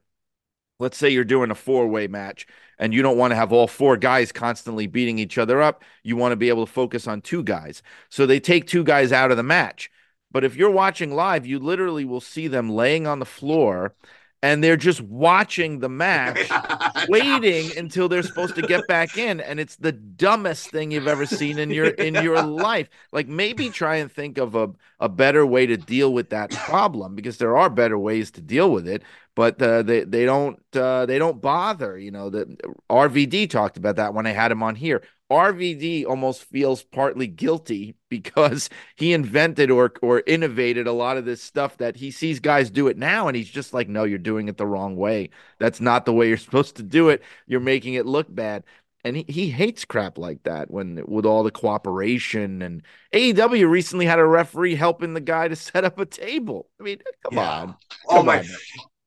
[0.79, 2.47] let's say you're doing a four-way match
[2.79, 5.83] and you don't want to have all four guys constantly beating each other up.
[6.03, 7.83] You want to be able to focus on two guys.
[8.09, 9.91] So they take two guys out of the match.
[10.31, 13.95] But if you're watching live, you literally will see them laying on the floor
[14.43, 16.51] and they're just watching the match,
[17.09, 19.41] waiting until they're supposed to get back in.
[19.41, 22.89] And it's the dumbest thing you've ever seen in your in your life.
[23.13, 24.71] Like maybe try and think of a,
[25.01, 28.71] a better way to deal with that problem because there are better ways to deal
[28.71, 29.03] with it
[29.37, 31.97] but uh, they they don't uh, they don't bother.
[31.97, 35.03] You know, that RVD talked about that when I had him on here.
[35.31, 41.43] RVD almost feels partly guilty because he invented or or innovated a lot of this
[41.43, 44.49] stuff that he sees guys do it now, and he's just like, no, you're doing
[44.49, 45.31] it the wrong way.
[45.59, 47.23] That's not the way you're supposed to do it.
[47.47, 48.65] You're making it look bad.
[49.05, 54.05] And he, he hates crap like that when with all the cooperation and AEW recently
[54.07, 56.69] had a referee helping the guy to set up a table.
[56.81, 57.39] I mean, come Yeah.
[57.39, 57.77] on.
[58.09, 58.47] oh Come my on.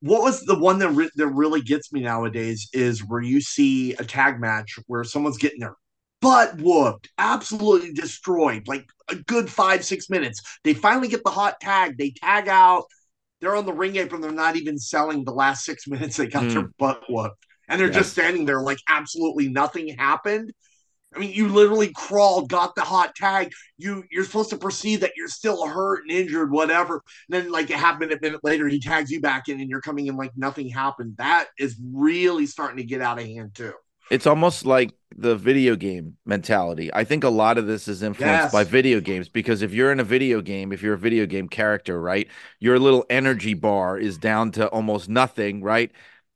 [0.02, 3.94] what was the one that re- that really gets me nowadays is where you see
[3.96, 5.76] a tag match where someone's getting their
[6.22, 10.42] butt whooped, absolutely destroyed, like a good five six minutes.
[10.64, 11.98] They finally get the hot tag.
[11.98, 12.86] They tag out.
[13.42, 14.22] They're on the ring apron.
[14.22, 16.18] They're not even selling the last six minutes.
[16.18, 16.70] They got their hmm.
[16.78, 17.96] butt whooped, and they're Yes.
[17.96, 20.54] just standing there like absolutely nothing happened.
[21.16, 23.52] I mean, you literally crawled, got the hot tag.
[23.78, 27.04] You you're supposed to perceive that you're still hurt and injured, whatever.
[27.30, 29.82] And then like a half minute, minute later, he tags you back in, and you're
[29.82, 31.16] coming in like nothing happened.
[31.18, 33.74] That is really starting to get out of hand too.
[34.10, 36.90] It's almost like the video game mentality.
[36.94, 38.52] I think a lot of this is influenced Yes.
[38.52, 41.48] by video games because if you're in a video game, if you're a video game
[41.50, 42.28] character, right,
[42.60, 45.92] your little energy bar is down to almost nothing, right?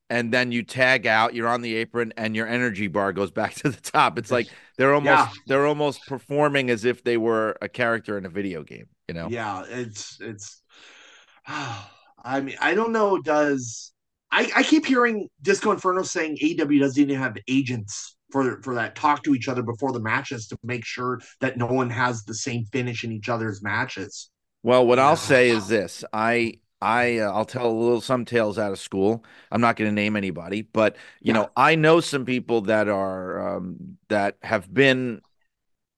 [0.09, 3.53] And then you tag out, you're on the apron, and your energy bar goes back
[3.55, 4.19] to the top.
[4.19, 4.47] It's like
[4.77, 5.41] they're almost Yeah.
[5.47, 9.29] they're almost performing as if they were a character in a video game, you know?
[9.29, 10.61] Yeah, it's it's.
[11.47, 13.17] I mean, I don't know.
[13.19, 13.92] Does
[14.33, 18.95] I I keep hearing Disco Inferno saying AEW doesn't even have agents for for that
[18.95, 22.33] talk to each other before the matches to make sure that no one has the
[22.33, 24.29] same finish in each other's matches.
[24.63, 28.57] Well, what I'll say is this: I, I, uh, I'll tell a little some tales
[28.57, 29.23] out of school.
[29.51, 31.33] I'm not going to name anybody, but you Yeah.
[31.33, 35.21] know, I know some people that are um, that have been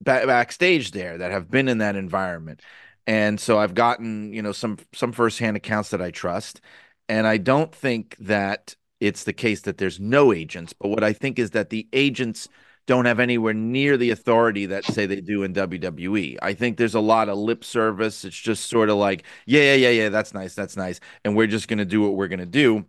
[0.02, 2.62] ba- backstage there, that have been in that environment,
[3.08, 6.62] and so I've gotten you know some some firsthand accounts that I trust,
[7.10, 11.14] and I don't think that it's the case that there's no agents, but what I
[11.14, 12.48] think is that the agents
[12.88, 16.38] don't have anywhere near the authority that say they do in WWE.
[16.42, 18.24] I think there's a lot of lip service.
[18.26, 21.48] It's just sort of like, yeah, yeah, yeah, yeah, that's nice, that's nice, and we're
[21.48, 22.86] just going to do what we're going to do.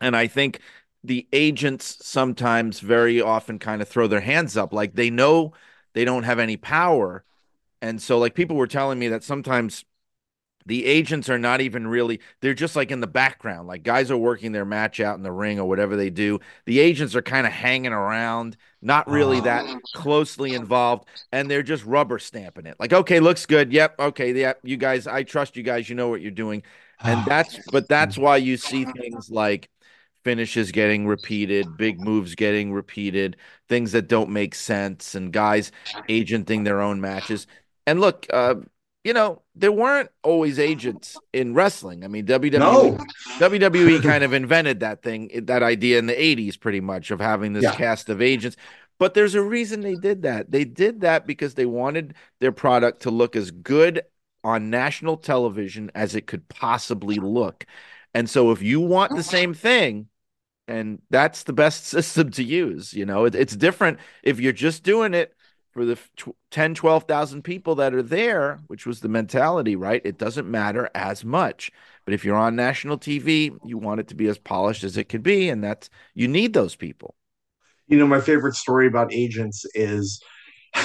[0.00, 0.60] And I think
[1.04, 5.52] the agents sometimes very often kind of throw their hands up like they know
[5.94, 7.24] they don't have any power.
[7.82, 9.84] And so like people were telling me that sometimes
[10.66, 14.16] the agents are not even really they're just like in the background like guys are
[14.16, 16.38] working their match out in the ring or whatever they do.
[16.66, 19.64] The agents are kind of hanging around not really that
[19.94, 22.76] closely involved and they're just rubber stamping it.
[22.78, 23.72] Like okay looks good.
[23.72, 25.88] Yep okay yep you guys i trust you guys.
[25.88, 26.62] You know what you're doing.
[27.02, 29.70] And that's but that's why you see things like
[30.24, 33.36] finishes getting repeated big moves getting repeated
[33.68, 35.70] things that don't make sense and guys
[36.08, 37.46] agenting their own matches.
[37.86, 38.56] And look uh
[39.06, 42.02] you know, there weren't always agents in wrestling.
[42.02, 42.98] I mean, WWE No,
[43.38, 47.52] WWE kind of invented that thing, that idea in the 80s, pretty much, of having
[47.52, 47.76] this Yeah.
[47.76, 48.56] cast of agents.
[48.98, 50.50] But there's a reason they did that.
[50.50, 54.02] They did that because they wanted their product to look as good
[54.42, 57.64] on national television as it could possibly look.
[58.12, 60.08] And so if you want the same thing,
[60.66, 64.82] and that's the best system to use, you know, it, it's different if you're just
[64.82, 65.35] doing it
[65.76, 70.00] for the tw- 10, 12,000 people that are there, which was the mentality, right?
[70.06, 71.70] It doesn't matter as much.
[72.06, 75.10] But if you're on national TV, you want it to be as polished as it
[75.10, 75.50] could be.
[75.50, 77.14] And that's, you need those people.
[77.88, 80.20] you know my favorite story about agents is.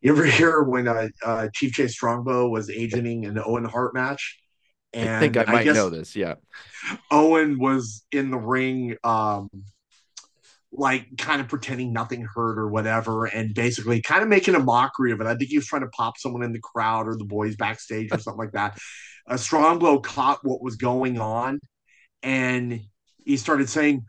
[0.00, 4.38] You ever hear when uh, uh, Chief Jay Strongbow was agenting an Owen Hart match?
[4.92, 6.14] And I think I might guess know this.
[6.14, 6.34] Yeah.
[7.10, 9.50] Owen was in the ring, um,
[10.72, 15.12] like kind of pretending nothing hurt or whatever, and basically kind of making a mockery
[15.12, 15.26] of it.
[15.26, 18.12] I think he was trying to pop someone in the crowd or the boys backstage
[18.12, 18.78] or something like that.
[19.26, 21.60] Uh, Strongbow caught what was going on,
[22.22, 22.80] and
[23.24, 24.04] he started saying,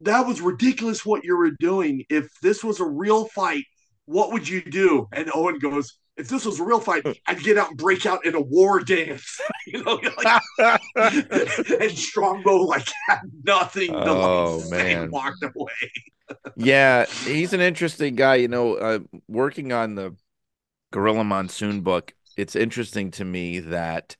[0.00, 2.04] "That was ridiculous what you were doing.
[2.08, 3.64] If this was a real fight,
[4.06, 5.98] what would you do?" And Owen goes.
[6.16, 8.78] If this was a real fight, I'd get out and break out in a war
[8.78, 9.40] dance.
[9.66, 10.28] you know, like
[11.80, 15.10] and Strongbow like had nothing to Oh, like man.
[15.10, 15.92] walked away.
[16.54, 18.36] yeah, he's an interesting guy.
[18.36, 18.98] You know, uh,
[19.28, 20.16] working on the
[20.92, 24.16] Gorilla Monsoon book, it's interesting to me that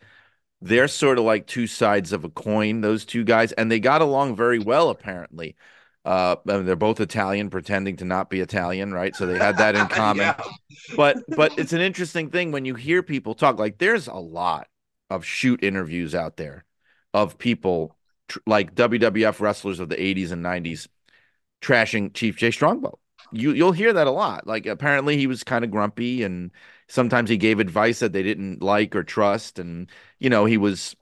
[0.62, 4.02] they're sort of like two sides of a coin, those two guys, and they got
[4.02, 5.56] along very well, apparently.
[6.04, 9.16] Uh, I mean, they're both Italian, pretending to not be Italian, right?
[9.16, 10.34] So they had that in common.
[10.38, 10.40] Yeah.
[10.96, 13.58] But but it's an interesting thing when you hear people talk.
[13.58, 14.68] Like, there's a lot
[15.10, 16.64] of shoot interviews out there
[17.12, 17.96] of people
[18.28, 20.88] tr- like WWF wrestlers of the 80s and 90s
[21.62, 22.98] trashing Chief J Strongbow.
[23.32, 24.46] You you'll hear that a lot.
[24.46, 26.50] Like apparently he was kind of grumpy and
[26.88, 30.94] sometimes he gave advice that they didn't like or trust and you know he was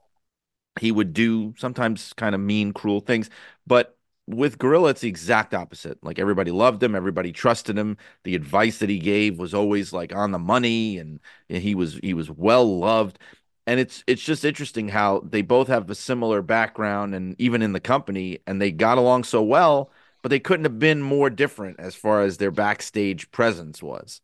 [0.79, 3.29] he would do sometimes kind of mean cruel things.
[3.67, 6.01] But with Gorilla it's the exact opposite.
[6.03, 7.97] Like everybody loved him, everybody trusted him.
[8.23, 11.99] The advice that he gave was always like on the money and, and he was
[12.01, 13.19] he was well loved
[13.67, 17.73] and it's it's just interesting how they both have a similar background and even in
[17.73, 19.91] the company and they got along so well
[20.21, 24.21] but they couldn't have been more different as far as their backstage presence was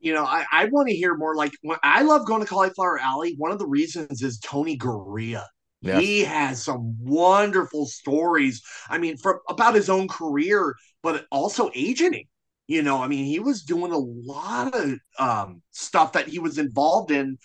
[0.00, 1.36] You know, I, I want to hear more.
[1.36, 1.52] Like,
[1.82, 3.34] I love going to Cauliflower Alley.
[3.38, 5.44] One of the reasons is Tony Garea.
[5.80, 6.00] Yes.
[6.00, 8.62] He has some wonderful stories.
[8.88, 12.26] I mean, from about his own career, but also agenting.
[12.66, 16.58] You know, I mean, he was doing a lot of um, stuff that he was
[16.58, 17.38] involved in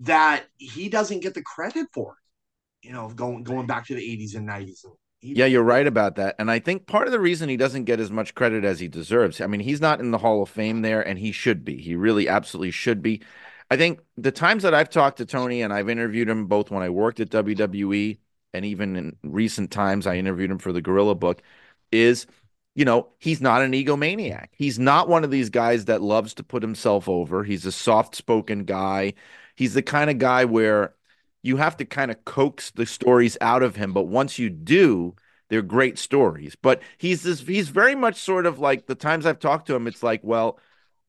[0.00, 2.16] that he doesn't get the credit for.
[2.82, 4.84] You know, going going back to the '80s and '90s.
[5.20, 7.84] He- yeah you're right about that and i think part of the reason he doesn't
[7.84, 10.48] get as much credit as he deserves i mean he's not in the hall of
[10.48, 13.20] fame there and he should be he really absolutely should be
[13.70, 16.82] i think the times that i've talked to tony and i've interviewed him both when
[16.82, 18.18] i worked at wwe
[18.54, 21.42] and even in recent times i interviewed him for the gorilla book
[21.92, 22.26] is
[22.76, 24.46] you know, he's not an egomaniac.
[24.52, 27.42] He's not one of these guys that loves to put himself over.
[27.42, 29.14] He's a soft spoken guy.
[29.60, 30.94] He's the kind of guy where
[31.42, 33.92] you have to kind of coax the stories out of him.
[33.92, 35.14] But once you do,
[35.50, 36.56] they're great stories.
[36.56, 39.86] But he's this, he's very much sort of like the times I've talked to him,
[39.86, 40.58] it's like, well,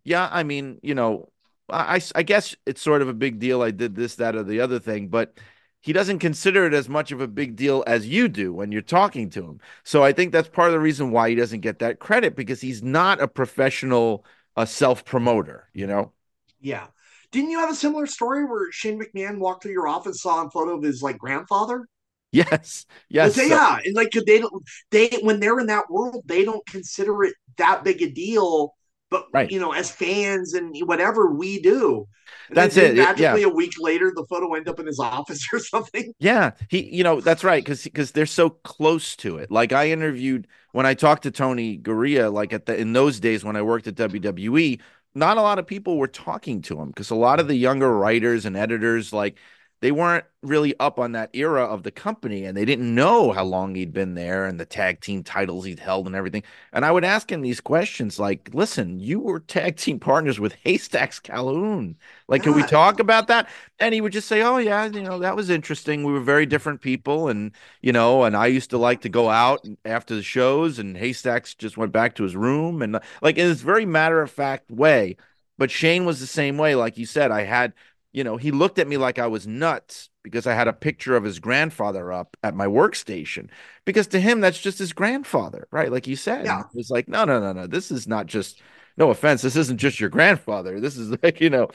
[0.03, 1.29] yeah, I mean, you know,
[1.69, 3.61] I, I guess it's sort of a big deal.
[3.61, 5.37] I did this, that, or the other thing, but
[5.79, 8.81] he doesn't consider it as much of a big deal as you do when you're
[8.81, 9.61] talking to him.
[9.85, 12.59] So I think that's part of the reason why he doesn't get that credit because
[12.59, 16.11] he's not a professional uh, a self promoter, you know?
[16.59, 16.87] Yeah.
[17.31, 20.49] Didn't you have a similar story where Shane McMahon walked through your office, saw a
[20.51, 21.87] photo of his like grandfather?
[22.31, 26.43] Yes, yes, they- yeah, and like they don't they when they're in that world, they
[26.45, 28.73] don't consider it that big a deal.
[29.09, 29.51] But Right.
[29.51, 32.07] you know, as fans and whatever we do,
[32.49, 33.03] And That's it, yeah.
[33.05, 36.13] Magically, a week later, the photo end up in his office or something.
[36.19, 39.49] Yeah, he, you know, that's right, because because they're so close to it.
[39.49, 43.43] Like I interviewed when I talked to Tony Garea, like at the in those days
[43.43, 44.79] when I worked at WWE,
[45.13, 47.49] not a lot of people were talking to him because a lot of mm.
[47.49, 49.37] the younger writers and editors, like
[49.81, 53.43] they weren't really up on that era of the company and they didn't know how
[53.43, 56.43] long he'd been there and the tag team titles he'd held and everything.
[56.71, 60.53] And I would ask him these questions like, listen, you were tag team partners with
[60.63, 61.95] Haystacks Calhoun.
[62.27, 63.49] Like, can we talk about that?
[63.79, 66.03] And he would just say, "Oh yeah, you know that was interesting.
[66.03, 67.51] We were very different people, and
[67.81, 71.55] you know, and I used to like to go out after the shows, and Haystacks
[71.55, 75.17] just went back to his room, and like in this very matter of fact way.
[75.57, 77.29] But Shane was the same way, like you said.
[77.31, 77.73] I had,
[78.13, 81.15] you know, he looked at me like I was nuts because I had a picture
[81.15, 83.49] of his grandfather up at my workstation.
[83.85, 85.91] Because to him, that's just his grandfather, right?
[85.91, 86.61] Like you said, Yeah.
[86.61, 87.67] it was like, no, no, no, no.
[87.67, 88.61] This is not just.
[88.97, 90.81] No offense, this isn't just your grandfather.
[90.81, 91.69] This is like, you know,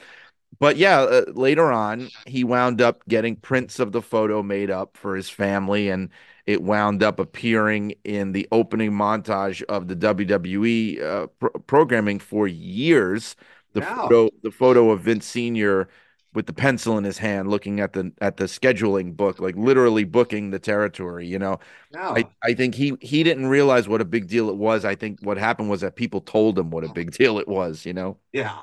[0.59, 4.97] but yeah, uh, later on, he wound up getting prints of the photo made up
[4.97, 6.09] for his family, and
[6.45, 12.47] it wound up appearing in the opening montage of the WWE uh, pro- programming for
[12.47, 13.35] years.
[13.73, 15.89] The photo, the photo of Vince Senior
[16.37, 20.03] with the pencil in his hand, looking at the at the scheduling book, like literally
[20.03, 21.27] booking the territory.
[21.27, 21.59] You know,
[21.91, 22.11] Yeah.
[22.11, 24.85] I, I think he he didn't realize what a big deal it was.
[24.85, 27.85] I think what happened was that people told him what a big deal it was.
[27.87, 28.19] You know.
[28.31, 28.59] yeah.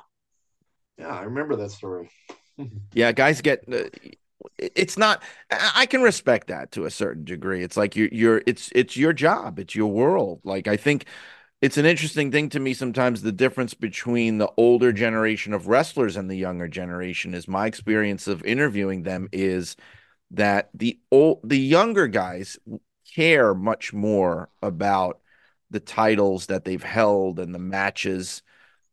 [0.97, 2.09] Yeah, I remember that story.
[2.93, 3.89] Yeah, guys get uh,
[4.57, 5.21] it's not
[5.51, 7.63] I I can respect that to a certain degree.
[7.63, 10.39] It's like you're you're it's it's your job, it's your world.
[10.45, 11.05] Like I think
[11.61, 16.15] it's an interesting thing to me sometimes the difference between the older generation of wrestlers
[16.15, 19.75] and the younger generation is my experience of interviewing them is
[20.31, 22.57] that the old the younger guys
[23.15, 25.19] care much more about
[25.71, 28.41] the titles that they've held and the matches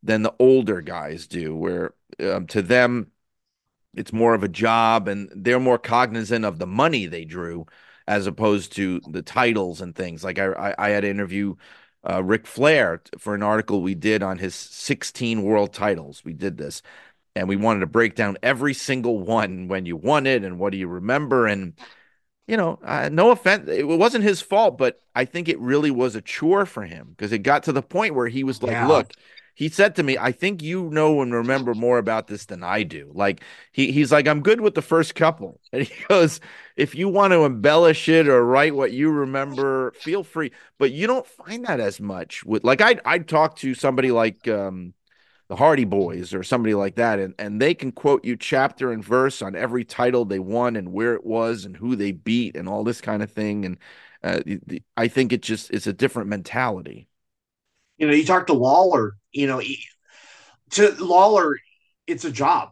[0.01, 3.11] than the older guys do where um, to them
[3.95, 7.65] it's more of a job and they're more cognizant of the money they drew
[8.07, 10.23] as opposed to the titles and things.
[10.23, 11.55] Like i i, I had to interview
[12.09, 16.57] uh, Ric Flair for an article we did on his 16 world titles we did
[16.57, 16.81] this
[17.35, 20.71] and we wanted to break down every single one when you won it and what
[20.71, 21.73] do you remember and
[22.47, 26.15] you know uh, no offense it wasn't his fault but i think it really was
[26.15, 28.87] a chore for him because it got to the point where he was like Yeah.
[28.87, 29.13] look
[29.53, 32.83] he said to me i think you know and remember more about this than i
[32.83, 33.41] do like
[33.71, 36.39] he, he's like i'm good with the first couple and he goes
[36.75, 41.07] if you want to embellish it or write what you remember feel free but you
[41.07, 44.93] don't find that as much with like i'd, I'd talk to somebody like um
[45.49, 49.03] the Hardy Boys or somebody like that, and, and they can quote you chapter and
[49.03, 52.67] verse on every title they won and where it was and who they beat and
[52.67, 53.65] all this kind of thing.
[53.65, 53.77] And
[54.23, 54.39] uh,
[54.97, 57.07] I think it just it's a different mentality.
[57.97, 59.83] You know, you talk to Lawler, you know, he-
[60.71, 61.57] to Lawler,
[62.07, 62.69] it's a job.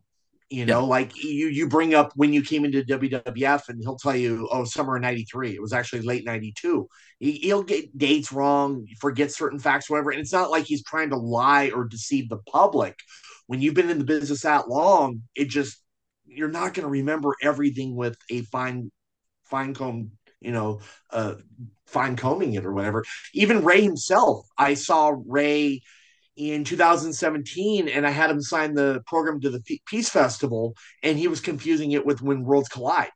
[0.49, 4.15] You know, like you you bring up when you came into WWF, and he'll tell
[4.15, 6.89] you, "Oh, summer of '93." It was actually late '92.
[7.19, 10.11] He, he'll get dates wrong, forget certain facts, whatever.
[10.11, 12.99] And it's not like he's trying to lie or deceive the public.
[13.47, 15.81] When you've been in the business that long, it just
[16.25, 18.91] you're not going to remember everything with a fine
[19.43, 20.11] fine comb,
[20.41, 20.79] you know,
[21.11, 21.35] uh,
[21.87, 23.03] fine combing it or whatever.
[23.33, 25.81] Even Rey himself, I saw Rey
[26.37, 31.27] in 2017 and I had him sign the program to the Peace Festival and he
[31.27, 33.09] was confusing it with When Worlds Collide.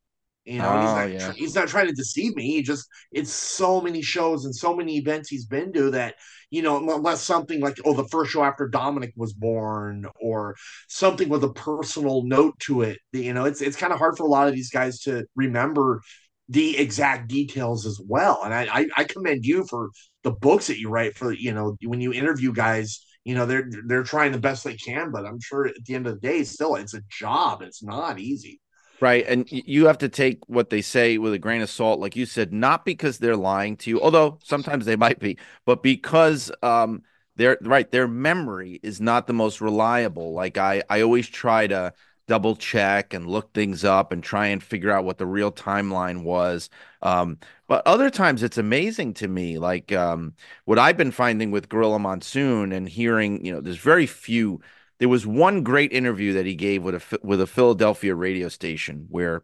[0.43, 1.33] You know, and he's Oh, not yeah.
[1.33, 2.51] he's not trying to deceive me.
[2.51, 6.15] He just it's so many shows and so many events he's been to that
[6.51, 10.55] you know unless something like oh the first show after Dominic was born or
[10.87, 12.99] something with a personal note to it.
[13.11, 16.01] You know, it's it's kind of hard for a lot of these guys to remember
[16.49, 18.41] the exact details as well.
[18.43, 19.89] And I, I I commend you for
[20.23, 23.05] the books that you write for you know when you interview guys.
[23.23, 26.05] You know they're they're trying the best they can, but I'm sure at the end
[26.05, 27.63] of the day, still it's a job.
[27.63, 28.61] It's not easy.
[29.01, 29.25] Right.
[29.27, 32.25] And you have to take what they say with a grain of salt, like you
[32.25, 37.01] said, not because they're lying to you, although sometimes they might be, but because um
[37.35, 40.33] their right, their memory is not the most reliable.
[40.33, 41.93] Like I I always try to
[42.27, 46.23] double check and look things up and try and figure out what the real timeline
[46.23, 46.69] was.
[47.01, 50.33] Um, but other times it's amazing to me, like um,
[50.65, 54.61] what I've been finding with Gorilla Monsoon and hearing, you know, there's very few
[54.99, 59.07] there was one great interview that he gave with a with a Philadelphia radio station
[59.09, 59.43] where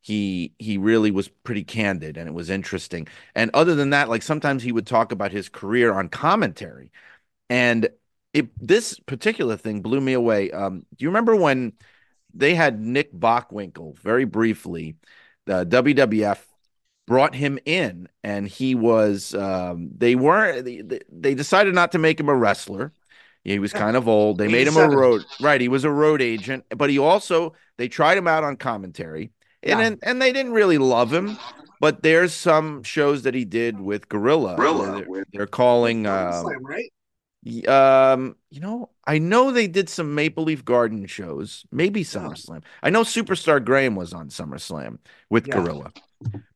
[0.00, 3.08] he he really was pretty candid and it was interesting.
[3.34, 6.92] And other than that, like sometimes he would talk about his career on commentary.
[7.50, 7.88] And
[8.32, 10.50] it this particular thing blew me away.
[10.50, 11.74] Um, do you remember when
[12.34, 14.96] they had Nick Bockwinkel very briefly?
[15.46, 16.38] The WWF
[17.06, 22.18] brought him in and he was um, they weren't they, they decided not to make
[22.18, 22.92] him a wrestler
[23.44, 24.38] he was kind of old.
[24.38, 25.60] They made him a road right.
[25.60, 29.80] He was a road agent, but he also they tried him out on commentary, and
[29.80, 29.86] yeah.
[29.86, 31.36] and, and they didn't really love him.
[31.80, 34.54] But there's some shows that he did with Gorilla.
[34.54, 35.04] Gorilla.
[35.04, 36.92] They're, they're, calling um, right.
[37.66, 42.62] Um, you know, I know they did some Maple Leaf Garden shows, maybe SummerSlam.
[42.82, 45.56] I know Superstar Graham was on SummerSlam with yeah.
[45.56, 45.92] Gorilla,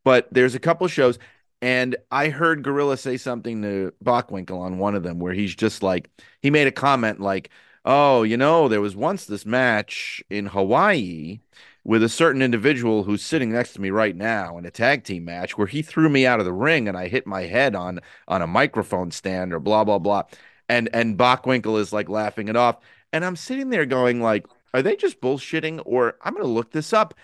[0.05, 1.19] but there's a couple shows.
[1.61, 5.83] And I heard Gorilla say something to Bockwinkel on one of them where he's just
[5.83, 6.09] like,
[6.41, 7.51] he made a comment like,
[7.85, 11.41] oh, you know, there was once this match in Hawaii
[11.83, 15.25] with a certain individual who's sitting next to me right now in a tag team
[15.25, 18.01] match where he threw me out of the ring and I hit my head on
[18.27, 20.25] on a microphone stand or blah blah blah.
[20.69, 22.79] And and Bockwinkel is like laughing it off.
[23.13, 26.93] And I'm sitting there going like, are they just bullshitting or I'm gonna look this
[26.93, 27.15] up?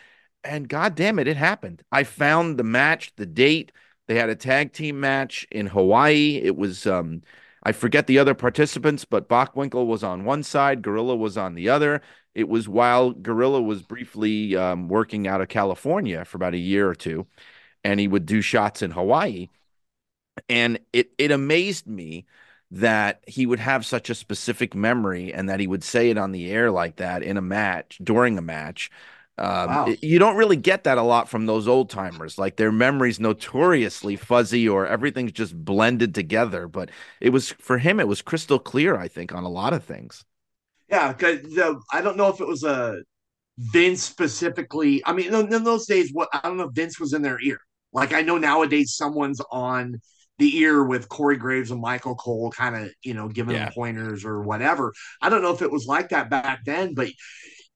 [0.44, 1.82] And god damn it, it happened.
[1.92, 3.72] I found the match, the date,
[4.08, 6.40] they had a tag team match in Hawaii.
[6.42, 7.22] It was um,
[7.62, 11.68] I forget the other participants, but Bockwinkel was on one side, Gorilla was on the
[11.68, 12.02] other.
[12.34, 16.88] It was while Gorilla was briefly um, working out of California for about a year
[16.88, 17.26] or two,
[17.84, 19.48] and he would do shots in Hawaii.
[20.48, 22.26] And it it amazed me
[22.72, 26.32] that he would have such a specific memory and that he would say it on
[26.32, 28.90] the air like that in a match during a match
[29.38, 29.94] um, wow.
[30.02, 32.38] You don't really get that a lot from those old timers.
[32.38, 36.68] Like their memories notoriously fuzzy or everything's just blended together.
[36.68, 39.84] But it was for him, it was crystal clear, I think, on a lot of
[39.84, 40.24] things.
[40.88, 41.40] Yeah, because
[41.92, 42.98] I don't know if it was a
[43.56, 45.02] Vince specifically.
[45.06, 47.40] I mean, in, in those days, what I don't know if Vince was in their
[47.40, 47.58] ear.
[47.94, 50.00] Like I know nowadays, someone's on
[50.42, 53.66] the ear with Corey Graves and Michael Cole, kind of you know giving yeah.
[53.66, 54.92] them pointers or whatever.
[55.20, 57.10] I don't know if it was like that back then, but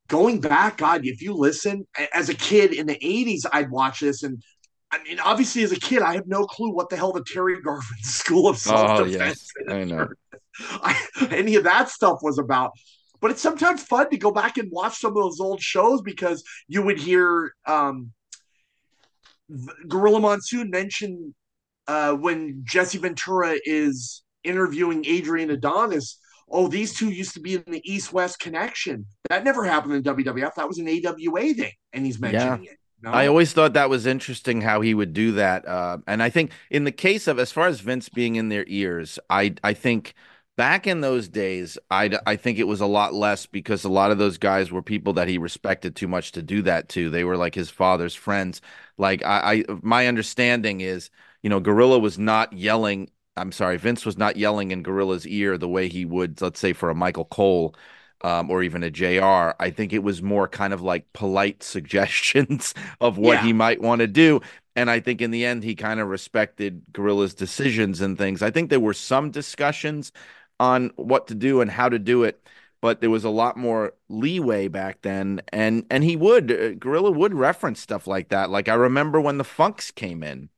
[0.08, 4.24] going back, God, if you listen as a kid in the 80s, I'd watch this.
[4.24, 4.42] And
[4.90, 7.60] I mean, obviously, as a kid, I have no clue what the hell the Terry
[7.62, 9.76] Garvin School of Self Defense oh, yes.
[9.76, 10.08] I know.
[10.58, 12.72] I, any of that stuff was about.
[13.20, 16.42] But it's sometimes fun to go back and watch some of those old shows because
[16.66, 18.12] you would hear um,
[19.88, 21.34] Gorilla Monsoon mention
[21.88, 26.18] uh, when Jesse Ventura is interviewing Adrian Adonis
[26.48, 29.06] oh, these two used to be in the East West connection.
[29.28, 30.54] That never happened in WWF.
[30.54, 32.70] That was an AWA thing, and he's mentioning yeah.
[32.70, 32.78] it.
[33.02, 33.10] No?
[33.10, 35.68] I always thought that was interesting how he would do that.
[35.68, 38.64] Uh, and I think in the case of as far as Vince being in their
[38.68, 40.14] ears, I I think
[40.56, 44.12] back in those days, I I think it was a lot less because a lot
[44.12, 47.10] of those guys were people that he respected too much to do that to.
[47.10, 48.62] They were like his father's friends.
[48.96, 51.10] Like I, I my understanding is,
[51.46, 55.56] you know, Gorilla was not yelling I'm sorry, Vince was not yelling in Gorilla's ear
[55.56, 57.76] the way he would, let's say, for a Michael Cole
[58.22, 59.54] um, or even a JR.
[59.62, 63.42] I think it was more kind of like polite suggestions of what yeah.
[63.44, 64.40] he might want to do.
[64.74, 68.42] And I think in the end, he kind of respected Gorilla's decisions and things.
[68.42, 70.10] I think there were some discussions
[70.58, 72.44] on what to do and how to do it,
[72.80, 75.42] but there was a lot more leeway back then.
[75.52, 78.50] And and he would, uh, Gorilla would reference stuff like that.
[78.50, 80.48] Like I remember when the Funks came in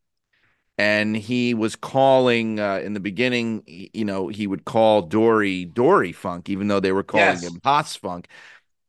[0.79, 3.65] and he was calling uh, in the beginning.
[3.67, 7.43] You know, he would call Dory Dory Funk, even though they were calling yes.
[7.43, 8.29] him Hoss Funk.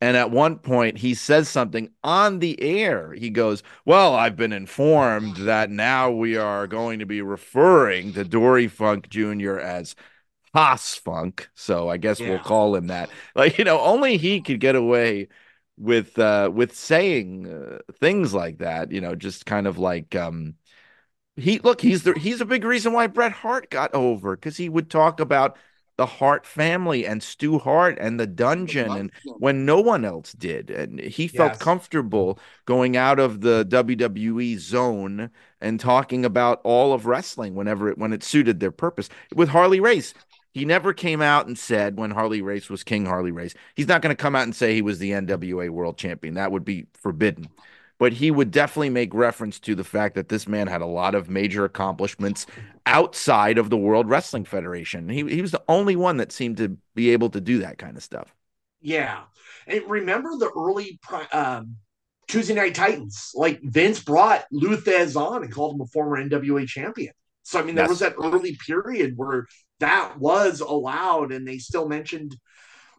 [0.01, 3.11] And at one point, he says something on the air.
[3.13, 8.23] He goes, Well, I've been informed that now we are going to be referring to
[8.23, 9.57] Dory Funk Jr.
[9.57, 9.95] as
[10.53, 11.49] Hoss Funk.
[11.53, 12.29] So I guess yeah.
[12.29, 13.09] we'll call him that.
[13.35, 15.27] Like, you know, only he could get away
[15.79, 20.53] with uh with saying uh, things like that you know just kind of like um
[21.41, 24.69] he look he's the he's a big reason why Bret Hart got over because he
[24.69, 25.57] would talk about
[25.99, 30.69] the Hart family and Stu Hart and the dungeon and when no one else did.
[30.69, 31.61] And he felt yes.
[31.61, 35.29] comfortable going out of the WWE zone
[35.59, 39.09] and talking about all of wrestling whenever it when it suited their purpose.
[39.35, 40.13] With Harley Race
[40.53, 44.01] he never came out and said when Harley Race was King Harley Race he's not
[44.01, 46.35] going to come out and say he was the NWA world champion.
[46.35, 47.49] That would be forbidden
[47.99, 51.13] but he would definitely make reference to the fact that this man had a lot
[51.13, 52.47] of major accomplishments
[52.85, 55.09] outside of the World Wrestling Federation.
[55.09, 57.95] He he was the only one that seemed to be able to do that kind
[57.97, 58.33] of stuff.
[58.81, 59.23] Yeah.
[59.67, 60.99] And remember the early
[61.33, 61.75] um,
[62.27, 63.31] Tuesday Night Titans?
[63.35, 67.13] Like Vince brought Lou Thesz on and called him a former NWA champion.
[67.43, 67.89] So I mean, there yes.
[67.89, 69.45] was that early period where
[69.79, 72.35] that was allowed, and they still mentioned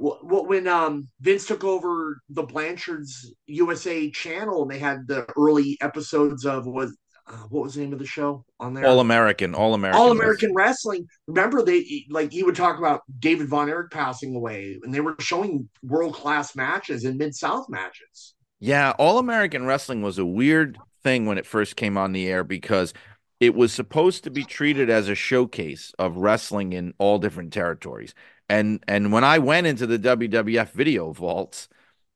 [0.00, 6.46] when um, Vince took over the Blanchard's USA channel, and they had the early episodes
[6.46, 6.96] of was
[7.26, 8.86] uh, what was the name of the show on there?
[8.86, 11.06] All American, All American, All American Wrestling.
[11.26, 15.16] Remember, they like he would talk about David Von Erich passing away, and they were
[15.20, 18.34] showing world class matches and Mid South matches.
[18.58, 22.42] Yeah, All American Wrestling was a weird thing when it first came on the air
[22.42, 22.92] because
[23.38, 28.14] it was supposed to be treated as a showcase of wrestling in all different territories.
[28.50, 31.68] And and when I went into the WWF video vaults,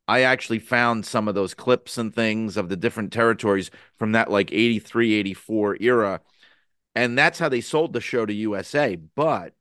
[0.09, 4.31] I actually found some of those clips and things of the different territories from that
[4.31, 6.21] like 83, 84 era.
[6.95, 8.97] And that's how they sold the show to USA.
[8.97, 9.55] But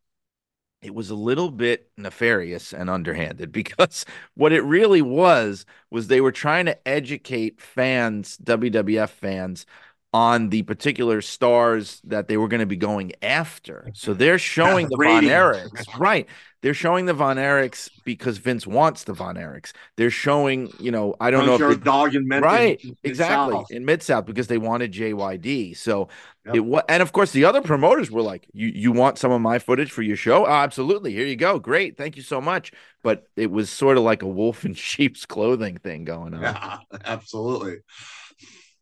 [0.81, 4.05] it was a little bit nefarious and underhanded because
[4.35, 9.65] what it really was was they were trying to educate fans, WWF fans,
[10.13, 13.89] on the particular stars that they were going to be going after.
[13.95, 16.27] So they're showing the Von Erichs, right?
[16.61, 19.73] They're showing the Von Erichs because Vince wants the Von Erichs.
[19.97, 23.83] They're showing, you know, I don't know if they, dog in Memphis, right, exactly in
[23.83, 25.75] Mid South because they wanted JYD.
[25.75, 26.07] So
[26.45, 26.55] yep.
[26.55, 29.41] it was, and of course the other promoters were like, "You you want some of
[29.41, 30.45] my footage for your show?
[30.45, 31.11] Oh, absolutely.
[31.11, 31.59] Here you go.
[31.59, 35.25] Great, thank you so much." But it was sort of like a wolf in sheep's
[35.25, 36.43] clothing thing going on.
[36.43, 37.79] Yeah, absolutely.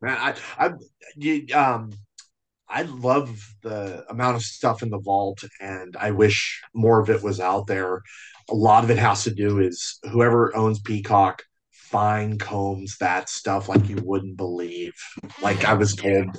[0.01, 0.71] Man, I, I,
[1.15, 1.91] you, um,
[2.67, 7.21] I love the amount of stuff in the vault, and I wish more of it
[7.21, 8.01] was out there.
[8.49, 11.43] A lot of it has to do is whoever owns Peacock
[11.91, 14.93] fine combs that stuff like you wouldn't believe.
[15.41, 16.37] Like I was told,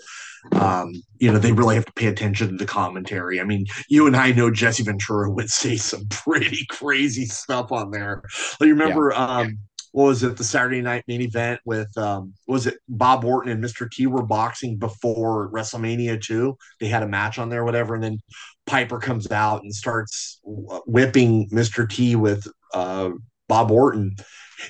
[0.53, 3.39] um, you know, they really have to pay attention to the commentary.
[3.39, 7.91] I mean, you and I know Jesse Ventura would say some pretty crazy stuff on
[7.91, 8.23] there.
[8.59, 9.25] Like, you remember, yeah.
[9.25, 9.59] um,
[9.93, 13.63] what was it the Saturday night main event with um was it Bob Orton and
[13.63, 13.91] Mr.
[13.91, 18.19] T were boxing before WrestleMania 2 they had a match on there whatever and then
[18.67, 21.89] Piper comes out and starts whipping Mr.
[21.89, 23.11] T with uh
[23.49, 24.17] Bob Orton.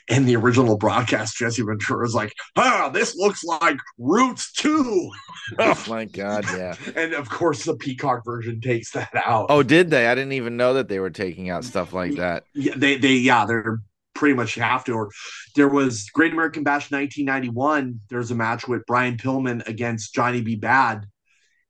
[0.08, 5.10] And the original broadcast Jesse Ventura is like ah this looks like Roots 2
[5.58, 6.74] oh my god yeah.
[6.96, 9.46] And of course the Peacock version takes that out.
[9.50, 10.06] Oh did they?
[10.06, 12.44] I didn't even know that they were taking out stuff like that.
[12.54, 13.80] Yeah they they yeah they're
[14.14, 14.92] pretty much have to.
[14.92, 15.10] Or
[15.56, 18.00] there was Great American Bash 1991.
[18.10, 20.56] There's a match with Brian Pillman against Johnny B.
[20.56, 21.06] Bad.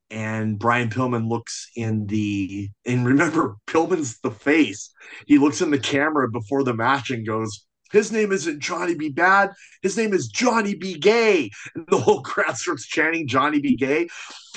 [0.09, 4.91] And Brian Pillman looks in the, and remember, Pillman's the face.
[5.25, 9.09] He looks in the camera before the match and goes, his name isn't Johnny B.
[9.09, 9.51] Bad.
[9.83, 10.97] His name is Johnny B.
[10.97, 11.51] Gay.
[11.75, 13.75] And the whole crowd starts chanting Johnny B.
[13.75, 14.09] Gay.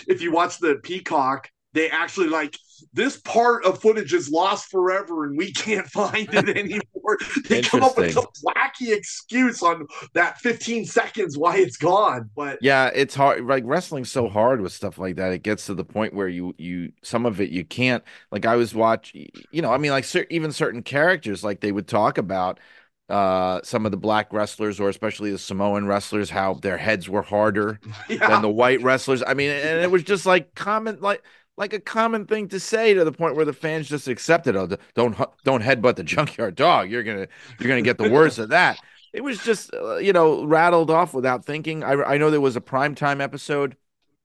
[0.09, 2.57] If you watch the Peacock, they actually like
[2.93, 7.19] this part of footage is lost forever and we can't find it anymore.
[7.49, 12.31] they come up with some wacky excuse on that 15 seconds why it's gone.
[12.35, 13.47] But yeah, it's hard.
[13.47, 15.33] Like wrestling's so hard with stuff like that.
[15.33, 18.03] It gets to the point where you you some of it you can't.
[18.31, 21.89] Like I was watching, you know, I mean, like even certain characters, like they would
[21.89, 22.61] talk about
[23.09, 27.23] uh some of the black wrestlers or especially the Samoan wrestlers how their heads were
[27.23, 28.29] harder yeah.
[28.29, 29.23] than the white wrestlers.
[29.25, 31.23] I mean, and it was just like comment like
[31.57, 34.57] like a common thing to say to the point where the fans just accept it.
[34.57, 36.91] Oh, don't don't headbutt the junkyard dog.
[36.91, 37.29] You're gonna
[37.59, 38.79] you're gonna get the worst of that.
[39.13, 41.83] It was just uh, you know rattled off without thinking.
[41.83, 43.77] I I know there was a primetime episode.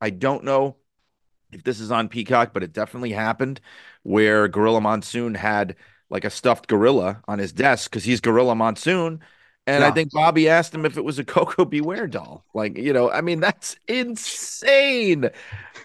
[0.01, 0.75] I don't know
[1.51, 3.61] if this is on Peacock, but it definitely happened
[4.03, 5.75] where Gorilla Monsoon had
[6.09, 9.21] like a stuffed gorilla on his desk because he's Gorilla Monsoon.
[9.67, 9.87] And yeah.
[9.87, 11.81] I think Bobby asked him if it was a Koko B.
[11.81, 12.45] Ware doll.
[12.53, 15.29] Like, you know, I mean, that's insane.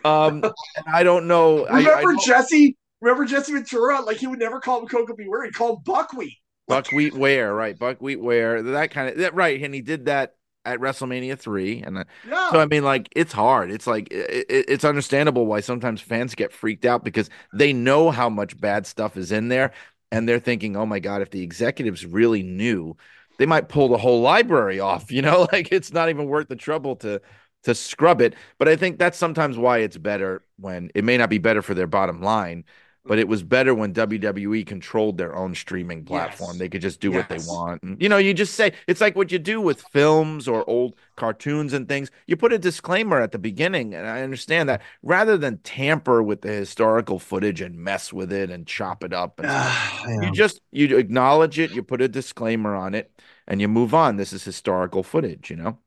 [0.06, 0.44] Um,
[0.86, 1.66] I don't know.
[1.66, 2.76] Remember I, I Jesse?
[3.00, 4.00] Remember Jesse Ventura?
[4.02, 5.24] Like he would never call him Koko B.
[5.26, 5.44] Ware.
[5.44, 6.38] He called him Buckwheat.
[6.68, 7.78] Buckwheat Ware, right?
[7.78, 9.62] Buckwheat Ware, that kind of that, right?
[9.62, 10.34] And he did that
[10.64, 12.50] at WrestleMania three, and yeah.
[12.50, 13.70] so I mean, like it's hard.
[13.70, 18.28] It's like it, it's understandable why sometimes fans get freaked out because they know how
[18.28, 19.72] much bad stuff is in there,
[20.10, 22.96] and they're thinking, "Oh my god, if the executives really knew."
[23.38, 26.56] They might pull the whole library off, you know, like it's not even worth the
[26.56, 27.20] trouble to
[27.66, 28.34] to scrub it.
[28.58, 31.74] But I think that's sometimes why it's better when it may not be better for
[31.74, 32.64] their bottom line,
[33.04, 36.52] but it was better when WWE controlled their own streaming platform.
[36.52, 36.58] Yes.
[36.60, 37.16] They could just do yes.
[37.16, 37.82] what they want.
[37.82, 40.94] And, you know, you just say it's like what you do with films or old
[41.16, 42.08] cartoons and things.
[42.28, 46.42] You put a disclaimer at the beginning, and I understand that rather than tamper with
[46.42, 49.40] the historical footage and mess with it and chop it up.
[49.40, 53.10] And You just you acknowledge it, you put a disclaimer on it,
[53.48, 54.16] and you move on.
[54.16, 55.78] This is historical footage, you know.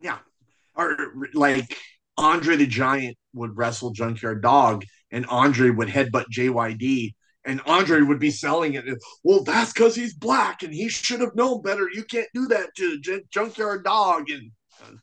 [0.00, 0.18] Yeah,
[0.78, 1.76] or like
[2.16, 7.12] Andre the Giant would wrestle Junkyard Dog, and Andre would headbutt JYD,
[7.44, 8.84] and Andre would be selling it.
[9.24, 11.88] Well, that's because he's black, and he should have known better.
[11.92, 13.00] You can't do that to
[13.30, 14.50] Junkyard Dog, and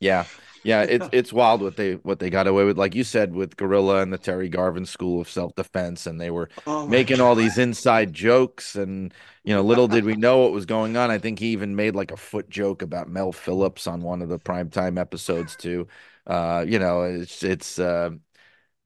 [0.00, 0.26] Yeah,
[0.62, 3.56] yeah, it's it's wild what they what they got away with, like you said, with
[3.56, 7.34] Gorilla and the Terry Garvin School of Self Defense, and they were oh making all
[7.34, 9.14] these inside jokes, and
[9.44, 11.10] you know, little did we know what was going on.
[11.10, 14.28] I think he even made like a foot joke about Mel Phillips on one of
[14.28, 15.88] the primetime episodes too.
[16.26, 18.10] Uh, you know, it's it's uh,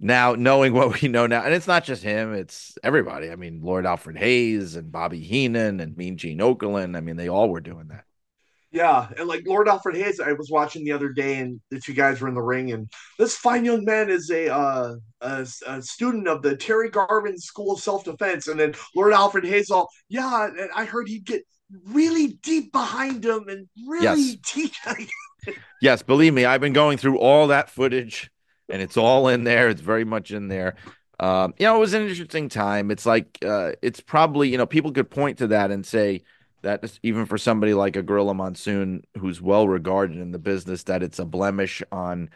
[0.01, 3.31] now knowing what we know now, and it's not just him; it's everybody.
[3.31, 6.97] I mean, Lord Alfred Hayes and Bobby Heenan and Mean Gene Okerlund.
[6.97, 8.05] I mean, they all were doing that.
[8.73, 11.93] Yeah, and like Lord Alfred Hayes, I was watching the other day, and the two
[11.93, 15.83] guys were in the ring, and this fine young man is a uh, a, a
[15.83, 19.89] student of the Terry Garvin School of Self Defense, and then Lord Alfred Hayes, all
[20.09, 21.43] yeah, and I heard he'd get
[21.87, 24.37] really deep behind him and really Yes.
[24.47, 24.79] teach.
[25.81, 28.31] Yes, believe me, I've been going through all that footage
[28.69, 29.69] and it's all in there.
[29.69, 30.77] It's very much in there.
[31.19, 32.91] Um, you know, it was an interesting time.
[32.91, 36.23] It's like uh, it's probably, you know, people could point to that and say
[36.63, 41.03] that even for somebody like a Gorilla Monsoon who's well regarded in the business, that
[41.03, 42.31] it's a blemish on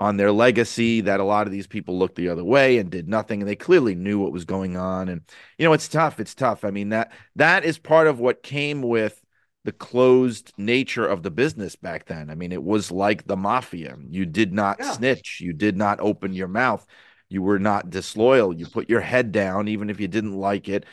[0.00, 3.08] on their legacy, that a lot of these people looked the other way and did
[3.08, 3.40] nothing.
[3.40, 5.08] And they clearly knew what was going on.
[5.08, 5.22] And
[5.58, 6.18] you know, it's tough.
[6.20, 6.64] It's tough.
[6.64, 9.22] I mean, that that is part of what came with
[9.64, 12.30] the closed nature of the business back then.
[12.30, 13.96] I mean, it was like the mafia.
[14.08, 14.92] You did not Yeah.
[14.92, 16.84] snitch, you did not open your mouth,
[17.28, 18.52] you were not disloyal.
[18.52, 20.84] You put your head down, even if you didn't like it,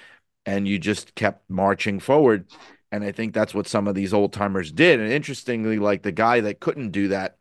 [0.50, 2.46] and you just kept marching forward.
[2.92, 5.00] And I think that's what some of these old timers did.
[5.00, 7.38] And interestingly, like the guy that couldn't do that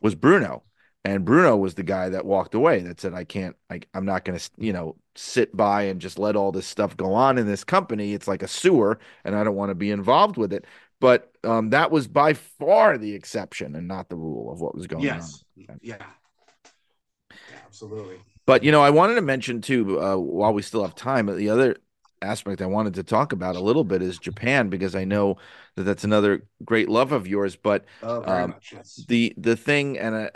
[0.00, 0.62] was Bruno.
[1.04, 4.24] And Bruno was the guy that walked away that said, I can't, I, I'm not
[4.24, 7.46] going to, you know, sit by and just let all this stuff go on in
[7.46, 8.14] this company.
[8.14, 10.64] It's like a sewer and I don't want to be involved with it.
[10.98, 14.86] But um, that was by far the exception and not the rule of what was
[14.86, 15.78] going yes, on.
[15.82, 15.96] yeah.
[15.98, 18.16] yeah, absolutely.
[18.46, 21.50] But, you know, I wanted to mention too, uh, while we still have time, the
[21.50, 21.76] other
[22.22, 25.36] aspect I wanted to talk about a little bit is Japan, because I know
[25.76, 27.56] that that's another great love of yours.
[27.56, 28.72] But Oh, Um, much.
[28.72, 29.06] Yes.
[29.08, 30.30] the the thing and uh,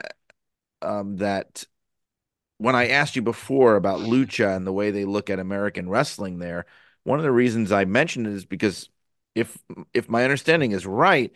[0.83, 1.65] um that
[2.59, 6.39] when I asked you before about lucha and the way they look at American wrestling
[6.39, 6.67] there,
[7.05, 8.89] one of the reasons I mentioned it is because
[9.35, 9.59] if
[9.95, 11.33] if my understanding is right,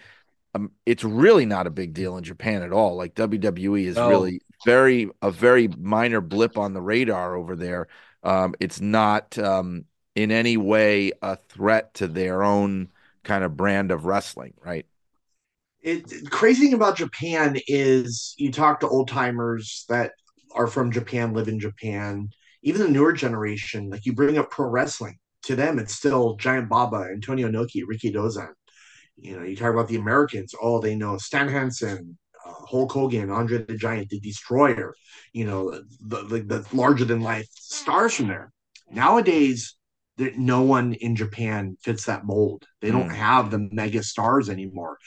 [0.54, 2.96] um, it's really not a big deal in Japan at all.
[2.96, 4.02] Like WWE is No.
[4.02, 7.88] really very a very minor blip on the radar over there.
[8.22, 9.84] Um, it's not um,
[10.14, 12.88] in any way a threat to their own
[13.22, 14.86] kind of brand of wrestling, right?
[15.84, 20.12] it crazy thing about Japan is you talk to old timers that
[20.54, 22.30] are from Japan, live in Japan,
[22.62, 25.18] even the newer generation, like you bring up pro wrestling.
[25.42, 28.48] To them, it's still Giant Baba, Antonio Inoki, Ricky Dozan.
[29.18, 33.30] You know, you talk about the Americans, oh, they know Stan Hansen, uh, Hulk Hogan,
[33.30, 34.94] Andre the Giant, the Destroyer,
[35.34, 38.50] you know, the, the, the larger than life stars from there.
[38.90, 39.76] Nowadays,
[40.16, 42.66] there, no one in Japan fits that mold.
[42.80, 43.14] They don't Mm.
[43.14, 44.98] have the mega stars anymore.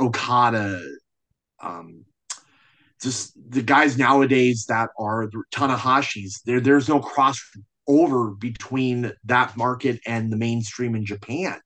[0.00, 0.80] Okada,
[1.60, 2.04] um,
[3.02, 6.42] just the guys nowadays that are the Tanahashis.
[6.44, 11.60] There, there's no crossover between that market and the mainstream in Japan.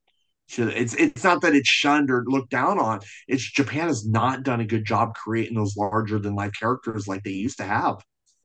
[0.49, 3.01] So it's it's not that it's shunned or looked down on.
[3.27, 7.23] It's Japan has not done a good job creating those larger than life characters like
[7.23, 7.97] they used to have.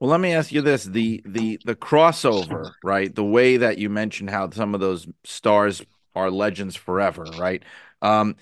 [0.02, 3.14] Well, let me ask you this: the the the crossover, right?
[3.14, 5.80] The way that you mentioned how some of those stars
[6.16, 7.62] are legends forever, right?
[8.02, 8.34] Um,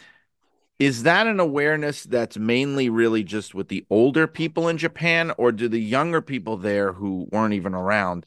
[0.78, 5.52] is that an awareness that's mainly really just with the older people in Japan, or
[5.52, 8.24] do the younger people there who weren't even around,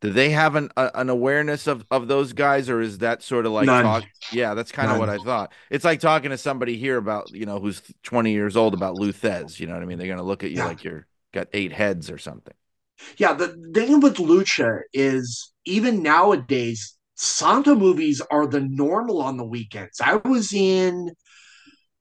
[0.00, 3.46] do they have an a, an awareness of of those guys, or is that sort
[3.46, 4.04] of like talk?
[4.32, 5.50] Yeah, that's kind of what I thought.
[5.70, 9.10] It's like talking to somebody here about you know who's twenty years old about Lou
[9.10, 9.58] Thesz.
[9.58, 9.98] You know what I mean?
[9.98, 10.66] They're gonna look at you Yeah.
[10.66, 12.54] like you're got eight heads or something.
[13.18, 19.44] Yeah, the thing with Lucha is even nowadays, Santo movies are the normal on the
[19.44, 20.00] weekends.
[20.00, 21.10] I was in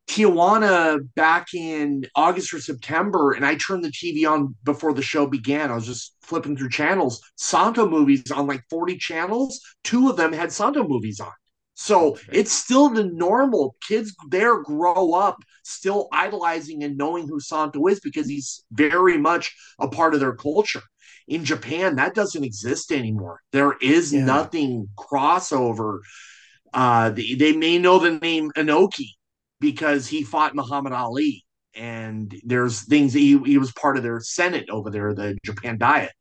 [0.08, 5.26] Tijuana back in August or September, and I turned the TV on before the show
[5.26, 5.72] began.
[5.72, 7.22] I was just flipping through channels.
[7.36, 11.32] Santo movies on like 40 channels, two of them had Santo movies on.
[11.76, 13.76] So it's still the normal.
[13.86, 19.54] Kids there grow up still idolizing and knowing who Santo is because he's very much
[19.80, 20.82] a part of their culture.
[21.28, 23.42] In Japan, that doesn't exist anymore.
[23.52, 24.24] There is Yeah.
[24.26, 26.00] nothing crossover.
[26.74, 29.10] Uh, they, they may know the name Inoki
[29.60, 34.20] because he fought Muhammad Ali, and there's things that he, he was part of their
[34.20, 36.12] Senate over there, the Japan Diet.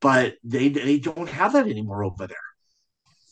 [0.00, 2.36] But they they don't have that anymore over there.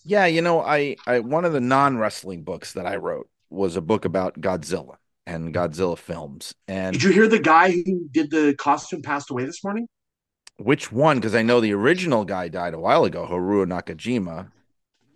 [0.08, 3.82] Yeah, you know, I, I one of the non-wrestling books that I wrote was a
[3.82, 4.96] book about Godzilla.
[5.26, 6.54] and Godzilla films.
[6.66, 9.86] And Did you hear the guy who did the costume passed away this morning?
[10.58, 11.16] which one?
[11.18, 14.50] Because I know the original guy died a while ago, Haruo Nakajima.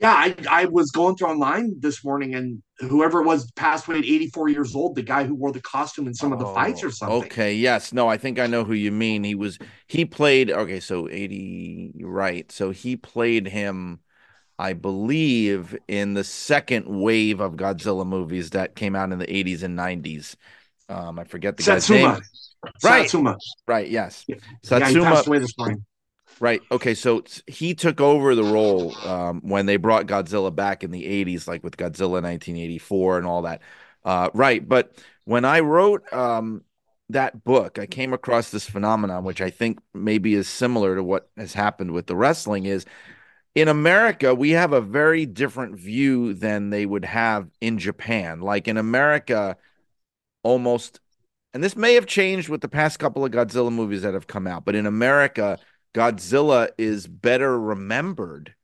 [0.01, 3.99] Yeah, I, I was going through online this morning, and whoever it was passed away
[3.99, 4.97] at 84 years old.
[4.97, 7.33] The guy who wore the costume in some of the oh, fights or Oh, something.
[7.33, 7.93] Okay, yes.
[7.93, 9.23] No, I think I know who you mean.
[9.23, 12.51] He was he played okay, so 80 right.
[12.51, 14.01] So he played him
[14.63, 19.65] I believe in the second wave of Godzilla movies that came out in the 80s
[19.65, 20.37] and 90s.
[20.89, 22.21] Um I forget the guy's name.
[22.85, 23.03] Right.
[23.03, 23.37] Satsuma.
[23.67, 24.25] Right, yes.
[24.29, 25.85] Yeah, Yeah, Satsuma passed away this morning.
[26.39, 26.63] Right.
[26.71, 26.95] Okay.
[26.95, 31.49] So he took over the role um, when they brought Godzilla back in the 80s,
[31.49, 33.63] like with Godzilla 1984 and all that.
[34.05, 34.67] Uh, right.
[34.67, 34.95] But
[35.25, 36.63] when I wrote um,
[37.09, 41.29] that book, I came across this phenomenon, which I think maybe is similar to what
[41.37, 42.87] has happened with the wrestling is
[43.55, 48.41] in America, we have a very different view than they would have in Japan.
[48.41, 49.57] Like in America,
[50.43, 51.01] almost,
[51.53, 54.47] and this may have changed with the past couple of Godzilla movies that have come
[54.47, 55.59] out, but in America,
[55.95, 58.55] Godzilla is better remembered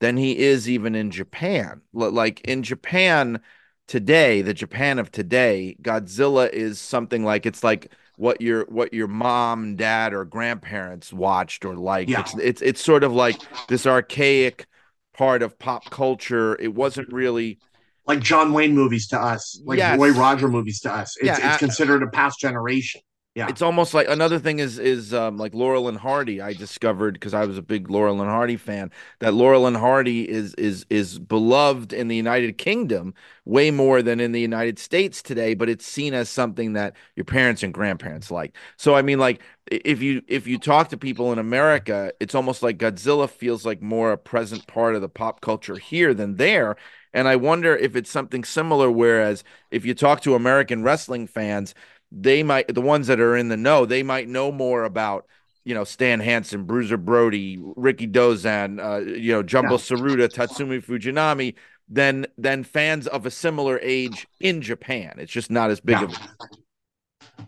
[0.00, 1.80] than he is even in Japan.
[1.92, 3.40] Like in Japan
[3.88, 9.08] today, the Japan of today, Godzilla is something like it's like what your what your
[9.08, 12.10] mom, dad, or grandparents watched or liked.
[12.10, 12.20] Yeah.
[12.20, 13.36] It's it's it's sort of like
[13.68, 14.66] this archaic
[15.14, 16.56] part of pop culture.
[16.60, 17.58] It wasn't really
[18.06, 19.98] Like John Wayne movies to us, like Yes.
[19.98, 21.16] Roy Roger movies to us.
[21.18, 23.00] It's, Yeah, it's considered a past generation.
[23.36, 23.48] Yeah.
[23.50, 26.40] it's almost like another thing is is um, like Laurel and Hardy.
[26.40, 30.26] I discovered because I was a big Laurel and Hardy fan that Laurel and Hardy
[30.26, 33.12] is is is beloved in the United Kingdom
[33.44, 35.52] way more than in the United States today.
[35.52, 38.56] But it's seen as something that your parents and grandparents like.
[38.78, 42.62] So I mean, like if you if you talk to people in America, it's almost
[42.62, 46.76] like Godzilla feels like more a present part of the pop culture here than there.
[47.12, 48.90] And I wonder if it's something similar.
[48.90, 51.74] Whereas if you talk to American wrestling fans
[52.12, 55.26] they might the ones that are in the know they might know more about
[55.64, 59.78] you know Stan Hansen, Bruiser Brody, Rikidozan, uh, you know Jumbo Yeah.
[59.78, 61.54] Tsuruta, Tatsumi Fujinami
[61.88, 65.14] than than fans of a similar age in Japan.
[65.18, 66.04] It's just not as big Yeah.
[66.04, 66.18] of a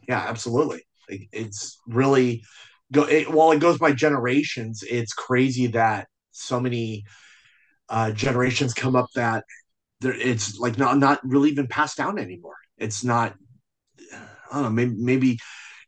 [0.08, 0.86] Yeah, absolutely.
[1.08, 2.42] It- It's really
[2.92, 4.82] go it, while it goes by generations.
[4.88, 7.04] It's crazy that so many
[7.88, 9.44] uh, generations come up that
[10.00, 12.56] there, it's like not not really even passed down anymore.
[12.76, 13.34] It's not.
[14.50, 14.70] I don't know.
[14.70, 15.38] Maybe, maybe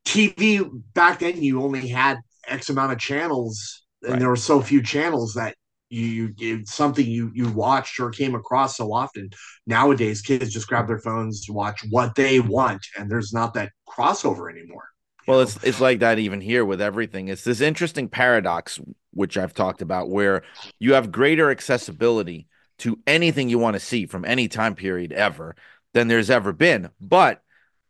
[0.04, 0.62] TV
[0.94, 4.20] back then you only had X amount of channels, and Right.
[4.20, 5.54] there were so few channels that
[5.90, 9.30] you, you something you you watched or came across so often.
[9.66, 13.72] Nowadays, kids just grab their phones to watch what they want, and there's not that
[13.88, 14.88] crossover anymore.
[15.26, 15.42] Well, know?
[15.42, 17.28] it's it's like that even here with everything.
[17.28, 18.80] It's this interesting paradox
[19.12, 20.42] which I've talked about where
[20.78, 22.46] you have greater accessibility
[22.78, 25.54] to anything you want to see from any time period ever
[25.92, 27.42] than there's ever been, but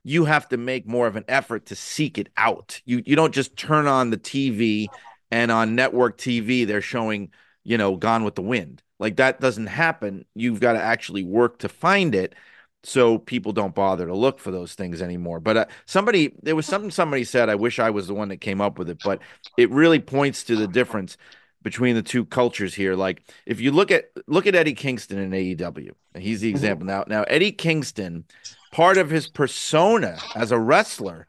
[0.04, 2.80] you have to make more of an effort to seek it out.
[2.84, 4.86] You you don't just turn on the TV
[5.30, 7.30] and on network TV they're showing,
[7.64, 8.82] you know, Gone with the Wind.
[8.98, 10.24] Like that doesn't happen.
[10.34, 12.34] You've got to actually work to find it
[12.82, 15.40] so people don't bother to look for those things anymore.
[15.40, 17.48] But uh, somebody, there was something somebody said.
[17.48, 19.20] I wish I was the one that came up with it, but
[19.56, 21.16] it really points to the difference
[21.62, 22.94] between the two cultures here.
[22.94, 26.56] Like if you look at look at Eddie Kingston in AEW, and he's the mm-hmm.
[26.56, 27.04] example now.
[27.06, 28.24] Now Eddie Kingston,
[28.72, 31.26] part of his persona as a wrestler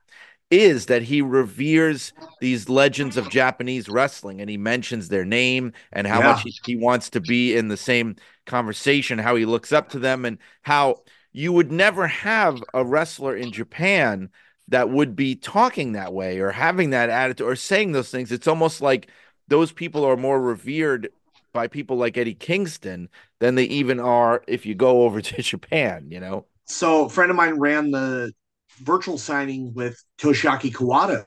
[0.50, 2.12] is that he reveres
[2.42, 6.34] these legends of Japanese wrestling and he mentions their name and how Yeah.
[6.34, 10.00] much he, he wants to be in the same conversation, how he looks up to
[10.00, 14.30] them, and how you would never have a wrestler in Japan
[14.68, 18.32] that would be talking that way or having that attitude or saying those things.
[18.32, 19.10] It's almost like
[19.48, 21.10] those people are more revered
[21.54, 26.08] by people like Eddie Kingston than they even are if you go over to Japan,
[26.10, 26.46] you know?
[26.66, 28.32] So a friend of mine ran the
[28.80, 31.24] virtual signing with Toshiaki Kawada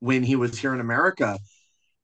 [0.00, 1.38] when he was here in America.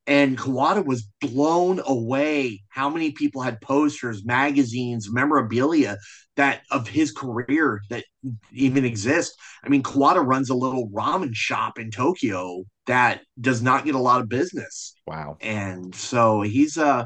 [0.06, 5.98] And Kawada was blown away how many people had posters, magazines, memorabilia
[6.36, 8.04] that of his career that
[8.50, 9.34] even exist.
[9.62, 13.98] I mean, Kawada runs a little ramen shop in Tokyo that does not get a
[13.98, 14.94] lot of business.
[15.06, 15.36] Wow.
[15.40, 17.04] And so he's uh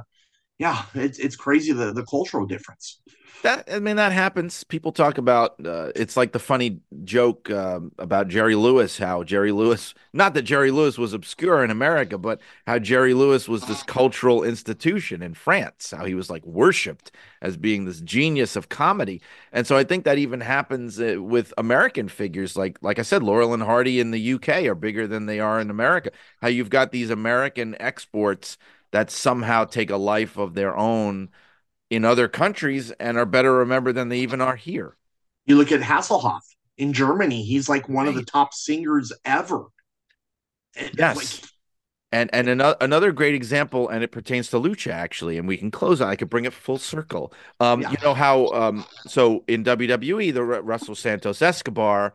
[0.58, 3.00] yeah, it's it's crazy the the cultural difference.
[3.42, 4.62] That I mean that happens.
[4.62, 8.98] People talk about uh, it's like the funny joke um, about Jerry Lewis.
[8.98, 13.48] How Jerry Lewis, not that Jerry Lewis was obscure in America, but how Jerry Lewis
[13.48, 15.90] was this cultural institution in France.
[15.90, 19.20] How he was like worshipped as being this genius of comedy.
[19.52, 22.56] And so I think that even happens uh, with American figures.
[22.56, 25.60] Like like I said, Laurel and Hardy in the UK are bigger than they are
[25.60, 26.12] in America.
[26.40, 28.56] How you've got these American exports
[28.92, 31.30] that somehow take a life of their own
[31.92, 34.96] in other countries and are better remembered than they even are here.
[35.46, 36.40] You look at Hasselhoff.
[36.78, 37.42] in Germany.
[37.44, 39.66] He's like one of the top singers ever.
[40.76, 41.16] And, Yes.
[41.42, 41.50] like,
[42.14, 45.70] And and another another great example, and it pertains to lucha actually, and we can
[45.70, 46.08] close on.
[46.08, 47.32] I could bring it full circle.
[47.60, 47.90] Um, Yeah.
[47.90, 52.14] you know how um, so in WWE, the Ru- Russell Santos Escobar,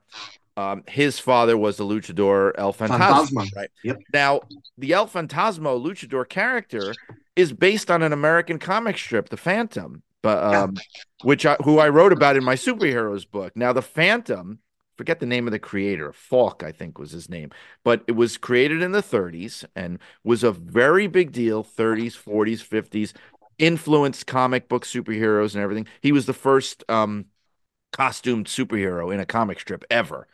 [0.57, 3.49] um, his father was the luchador El Fantasma, Fantasma.
[3.55, 3.69] right?
[3.83, 3.99] Yep.
[4.13, 4.41] Now
[4.77, 6.99] the El Fantasma luchador character
[7.35, 10.63] is based on an American comic strip, The Phantom, but Yeah.
[10.63, 10.81] um,
[11.21, 13.55] which I who I wrote about in my superheroes book.
[13.55, 14.59] Now the Phantom,
[14.97, 17.51] forget the name of the creator, Falk, I think was his name
[17.83, 22.61] but it was created in the 30s and was a very big deal 30s 40s
[22.61, 23.13] 50s
[23.59, 27.25] influenced comic book superheroes and everything he was the first um
[27.91, 30.27] costumed superhero in a comic strip ever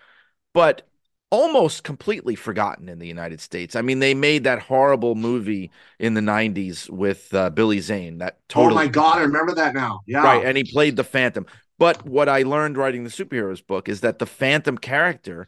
[0.54, 0.88] but
[1.32, 6.14] almost completely forgotten in the united states i mean they made that horrible movie in
[6.14, 10.02] the 90s with uh, billy zane that totally oh my god, I remember that now.
[10.06, 10.24] Yeah.
[10.24, 11.46] Right, and he played the Phantom.
[11.80, 15.48] But what I learned writing the superheroes book is that the Phantom character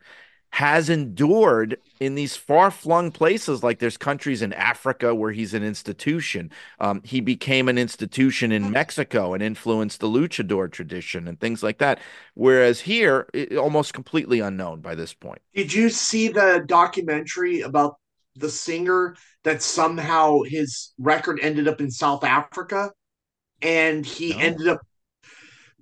[0.55, 6.49] has endured in these far-flung places like there's countries in Africa where he's an institution.
[6.79, 11.79] Um, he became an institution in Mexico and influenced the luchador tradition and things like
[11.79, 11.99] that.
[12.35, 15.41] Whereas here, it, almost completely unknown by this point.
[15.53, 17.97] Did you see the documentary about
[18.37, 22.91] the singer that somehow his record ended up in South Africa
[23.61, 24.39] and he No.
[24.39, 24.79] ended up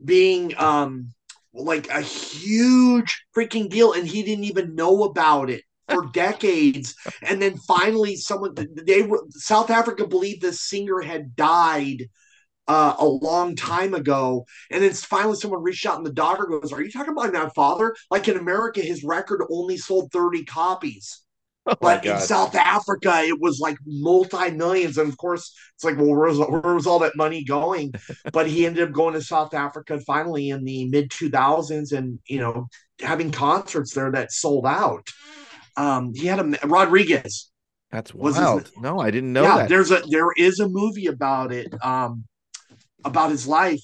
[0.03, 1.13] being um
[1.53, 7.41] like a huge freaking deal and he didn't even know about it for decades and
[7.41, 12.03] then finally someone they were South Africa believed this singer had died
[12.67, 14.45] uh, a long time ago.
[14.71, 17.49] And then finally someone reached out and the doctor goes, Are you talking about my
[17.49, 17.95] father?
[18.09, 21.22] Like in America, his record only sold 30 copies.
[21.65, 24.97] Oh But in South Africa, it was like multi millions.
[24.97, 27.93] And of course, it's like, well, where was, where was all that money going?
[28.33, 32.39] but he ended up going to South Africa finally in the mid 2000s and, you
[32.39, 32.67] know,
[32.99, 35.07] having concerts there that sold out.
[35.77, 37.49] Um, he had a Rodriguez.
[37.91, 38.71] That's Was his- wild.
[38.81, 39.69] No, I didn't know yeah, that.
[39.69, 42.25] there's a there is a movie about it, um,
[43.05, 43.81] about his life.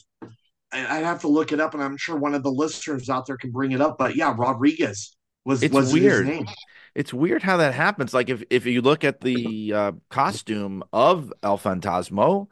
[0.71, 3.37] I'd have to look it up, and I'm sure one of the listeners out there
[3.37, 3.97] can bring it up.
[3.97, 5.15] But yeah, Rodriguez
[5.45, 6.27] was It's was weird.
[6.27, 6.47] his name.
[6.95, 8.13] It's weird how that happens.
[8.13, 12.47] Like if if you look at the uh, costume of El Fantasmo,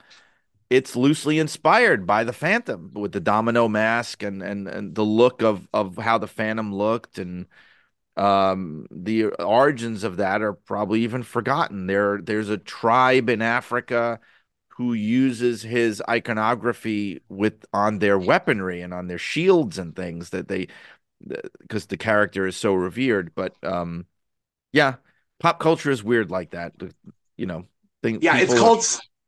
[0.70, 5.42] it's loosely inspired by the Phantom with the domino mask and and and the look
[5.44, 7.48] of of how the Phantom looked and
[8.18, 11.88] um the origins of that are probably even forgotten.
[11.88, 14.20] There there's a tribe in Africa
[14.70, 20.48] who uses his iconography with on their weaponry and on their shields and things that
[20.48, 20.68] they
[21.60, 23.34] because the character is so revered.
[23.36, 24.06] But um
[24.72, 24.96] yeah,
[25.40, 26.74] pop culture is weird like that.
[27.38, 27.66] You know,
[28.04, 28.84] thing, Yeah, it's called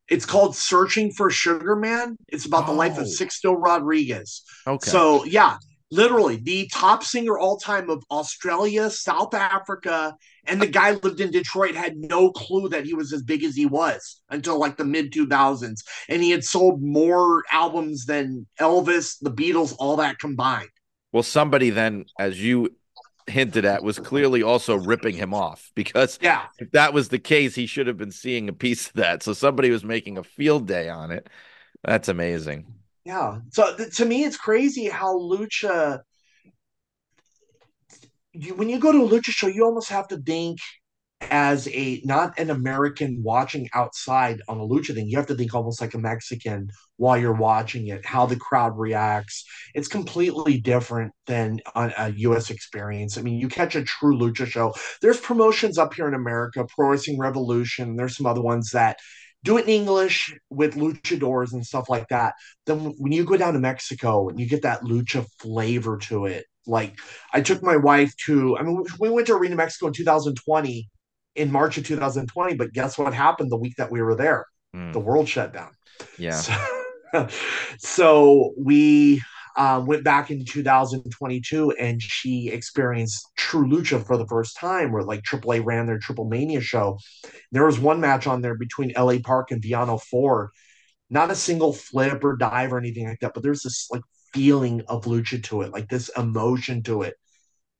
[0.07, 2.17] it's called Searching for Sugar Man.
[2.27, 3.01] It's about the life Oh.
[3.01, 4.41] of Sixto Rodriguez.
[4.65, 4.89] okay.
[4.89, 5.57] So yeah,
[5.91, 10.15] literally the top singer all time of Australia, South Africa,
[10.47, 13.55] and the guy lived in Detroit had no clue that he was as big as
[13.55, 19.17] he was until like the mid 2000s, and he had sold more albums than Elvis,
[19.21, 20.69] the Beatles, all that combined.
[21.11, 22.69] well, somebody then, as you
[23.29, 27.55] hinted at, was clearly also ripping him off because Yeah, if that was the case,
[27.55, 29.23] he should have been seeing a piece of that.
[29.23, 31.29] So somebody was making a field day on it.
[31.83, 32.67] That's amazing.
[33.05, 33.39] yeah.
[33.51, 36.01] So th- to me, it's crazy how lucha.
[38.33, 40.59] You, when you go to a lucha show, you almost have to think
[41.21, 45.07] as a not an American watching outside on a lucha thing.
[45.07, 48.77] You have to think almost like a Mexican while you're watching it, how the crowd
[48.77, 49.45] reacts.
[49.73, 52.49] It's completely different than a, a U.S.
[52.49, 53.17] experience.
[53.17, 54.73] I mean, you catch a true lucha show.
[55.01, 57.95] There's promotions up here in America, Pro Wrestling Revolution.
[57.95, 58.97] There's some other ones that
[59.43, 62.33] do it in English with luchadors and stuff like that.
[62.65, 66.45] Then when you go down to Mexico and you get that lucha flavor to it,
[66.67, 66.99] like
[67.33, 70.89] I took my wife to, I mean, we went to Arena Mexico in 2020
[71.35, 74.45] in March of 2020, but guess what happened the week that we were there?
[74.75, 75.71] Mm, The world shut down.
[76.17, 76.31] yeah.
[76.31, 76.53] So,
[77.79, 79.21] so we
[79.57, 85.03] uh, went back in 2022 and she experienced true lucha for the first time where
[85.03, 86.97] like AAA ran their Triple Mania show.
[87.51, 90.49] There was one match on there between LA Park and Villano IV.
[91.09, 94.03] Not a single flip or dive or anything like that, but there's this like
[94.33, 97.15] feeling of lucha to it, like this emotion to it.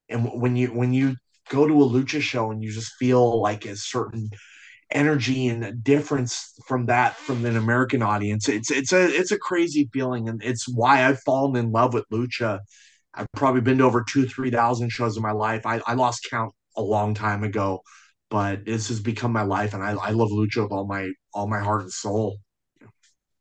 [0.09, 1.15] And when you when you
[1.49, 4.29] go to a lucha show and you just feel like a certain
[4.91, 8.49] energy and difference from that from an American audience.
[8.49, 12.05] It's it's a it's a crazy feeling, and it's why I've fallen in love with
[12.11, 12.59] lucha.
[13.13, 15.65] I've probably been to over two three thousand shows in my life.
[15.65, 17.81] I, I lost count a long time ago,
[18.29, 21.47] but this has become my life, and I, I love lucha with all my all
[21.47, 22.37] my heart and soul.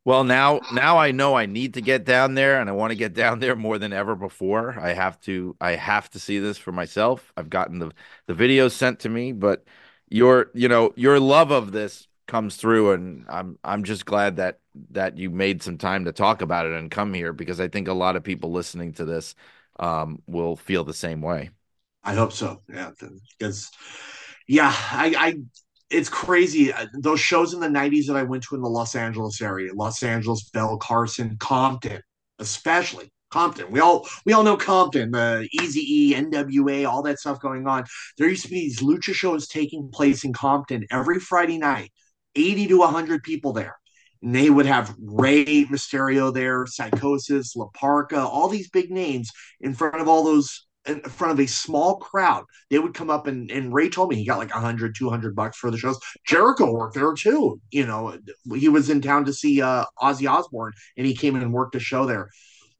[0.09, 2.97] Well, now now I know I need to get down there and I want to
[2.97, 4.81] get down there more than ever before.
[4.81, 7.31] I have to I have to see this for myself.
[7.37, 7.93] I've gotten the
[8.27, 9.67] the videos sent to me, but
[10.09, 14.61] your you know, your love of this comes through and I'm I'm just glad that
[14.93, 17.87] that you made some time to talk about it and come here because I think
[17.87, 19.35] a lot of people listening to this
[19.79, 21.51] um, will feel the same way.
[22.03, 22.63] I hope so.
[22.67, 22.93] Yeah,
[23.39, 23.71] because
[24.47, 25.35] yeah, I, I
[25.91, 26.73] it's crazy.
[26.73, 29.73] Uh, those shows in the 90s that I went to in the Los Angeles area,
[29.75, 32.03] Los Angeles, Bell, Carson, Compton,
[32.39, 33.71] especially Compton.
[33.71, 37.85] We all we all know Compton, the Easy E, NWA, all that stuff going on.
[38.17, 41.93] There used to be these lucha shows taking place in Compton every Friday night,
[42.35, 43.77] 80 to 100 people there.
[44.23, 49.75] And they would have Rey Mysterio there, Psicosis, La Parka, all these big names in
[49.75, 52.45] front of all those in front of a small crowd.
[52.71, 55.59] They would come up and, and Rey told me he got like 100, 200 bucks
[55.59, 55.99] for the shows.
[56.27, 57.61] Jericho worked there too.
[57.71, 58.19] You know,
[58.55, 61.75] he was in town to see uh, Ozzy Osbourne and he came in and worked
[61.75, 62.31] a show there.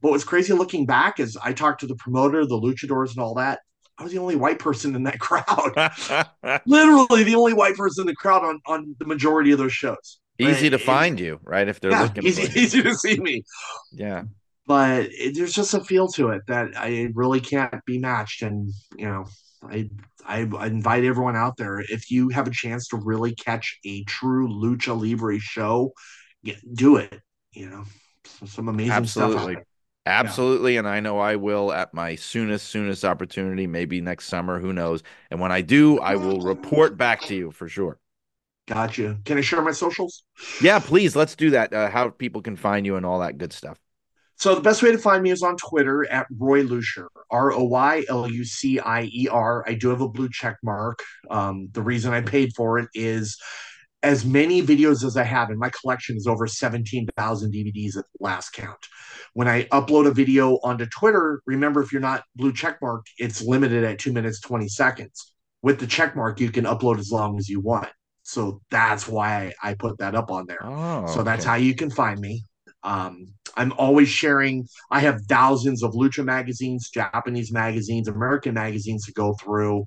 [0.01, 3.35] But what's crazy looking back is I talked to the promoter, the luchadors, and all
[3.35, 3.59] that.
[3.97, 6.61] I was the only white person in that crowd.
[6.65, 10.19] Literally the only white person in the crowd on, on the majority of those shows.
[10.39, 11.67] Easy to find you, right?
[11.67, 13.43] If they're yeah, looking easy, easy to see me.
[13.91, 14.23] Yeah
[14.69, 18.43] but it, there's just a feel to it that I really can't be matched.
[18.43, 19.25] And you know,
[19.63, 19.89] I,
[20.23, 24.47] I, invite everyone out there if you have a chance to really catch a true
[24.47, 25.91] lucha libre show,
[26.45, 27.19] get, do it.
[27.51, 27.83] You know,
[28.25, 29.53] some, some amazing Absolutely.
[29.53, 29.63] stuff.
[30.05, 30.73] Absolutely.
[30.73, 30.79] Yeah.
[30.79, 35.01] And I know I will at my soonest, soonest opportunity, maybe next summer, who knows.
[35.31, 37.97] And when I do, I will report back to you for sure.
[38.67, 39.17] Gotcha.
[39.25, 40.25] Can I share my socials?
[40.61, 41.15] Yeah, please.
[41.15, 41.73] Let's do that.
[41.73, 43.79] Uh, how people can find you and all that good stuff.
[44.39, 47.63] So the best way to find me is on Twitter at Roy Lucier, R O
[47.65, 49.65] Y L U C I E R.
[49.67, 51.03] I do have a blue check mark.
[51.29, 53.37] Um, the reason I paid for it is
[54.01, 58.23] as many videos as I have, and my collection is over 17,000 DVDs at the
[58.23, 58.79] last count.
[59.33, 63.41] When I upload a video onto Twitter, remember if you're not blue check mark, it's
[63.41, 65.33] limited at two minutes, 20 seconds.
[65.61, 67.89] With the check mark, you can upload as long as you want.
[68.23, 70.63] So that's why I put that up on there.
[70.63, 72.43] Oh, so that's how you can find me.
[72.83, 74.67] Um, I'm always sharing.
[74.89, 79.85] I have thousands of lucha magazines, Japanese magazines, American magazines to go through.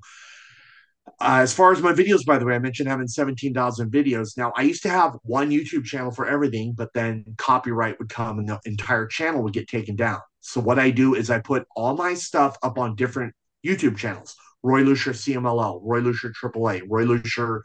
[1.20, 4.36] Uh, as far as my videos, by the way, I mentioned having 17,000 videos.
[4.36, 8.38] Now, I used to have one YouTube channel for everything, but then copyright would come
[8.38, 10.20] and the entire channel would get taken down.
[10.40, 13.34] So, what I do is I put all my stuff up on different
[13.66, 17.62] YouTube channels Roy Lucier CMLL, Roy Lucier AAA, Roy Lucier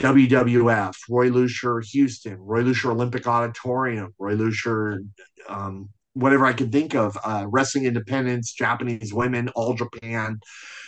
[0.00, 5.02] WWF, Roy Lucier Houston, Roy Lucier Olympic Auditorium, Roy Lucier,
[5.48, 10.38] um, whatever I can think of, uh, Wrestling Independence, Japanese Women, All Japan.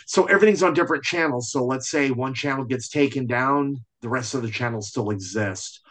[0.05, 1.51] So everything's on different channels.
[1.51, 5.81] So let's say one channel gets taken down, the rest of the channels still exist.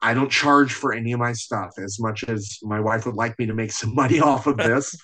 [0.00, 3.36] I don't charge for any of my stuff as much as my wife would like
[3.38, 4.94] me to make some money off of this.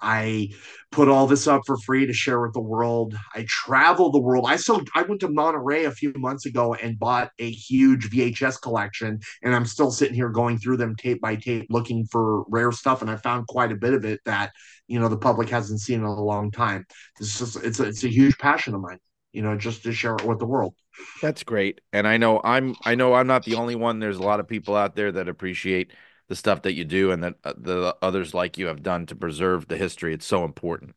[0.00, 0.50] I
[0.90, 3.14] put all this up for free to share with the world.
[3.34, 4.46] I travel the world.
[4.48, 8.60] I so I went to Monterrey a few months ago and bought a huge VHS
[8.60, 12.72] collection, and I'm still sitting here going through them tape by tape, looking for rare
[12.72, 13.02] stuff.
[13.02, 14.52] And I found quite a bit of it that
[14.88, 16.86] you know the public hasn't seen in a long time.
[17.20, 18.98] Is it's a, it's a huge passion of mine.
[19.32, 20.74] You know, just to share it with the world.
[21.22, 24.00] That's great, and I know I'm I know I'm not the only one.
[24.00, 25.92] There's a lot of people out there that appreciate
[26.30, 29.16] the stuff that you do and that uh, the others like you have done to
[29.16, 30.14] preserve the history.
[30.14, 30.94] It's so important.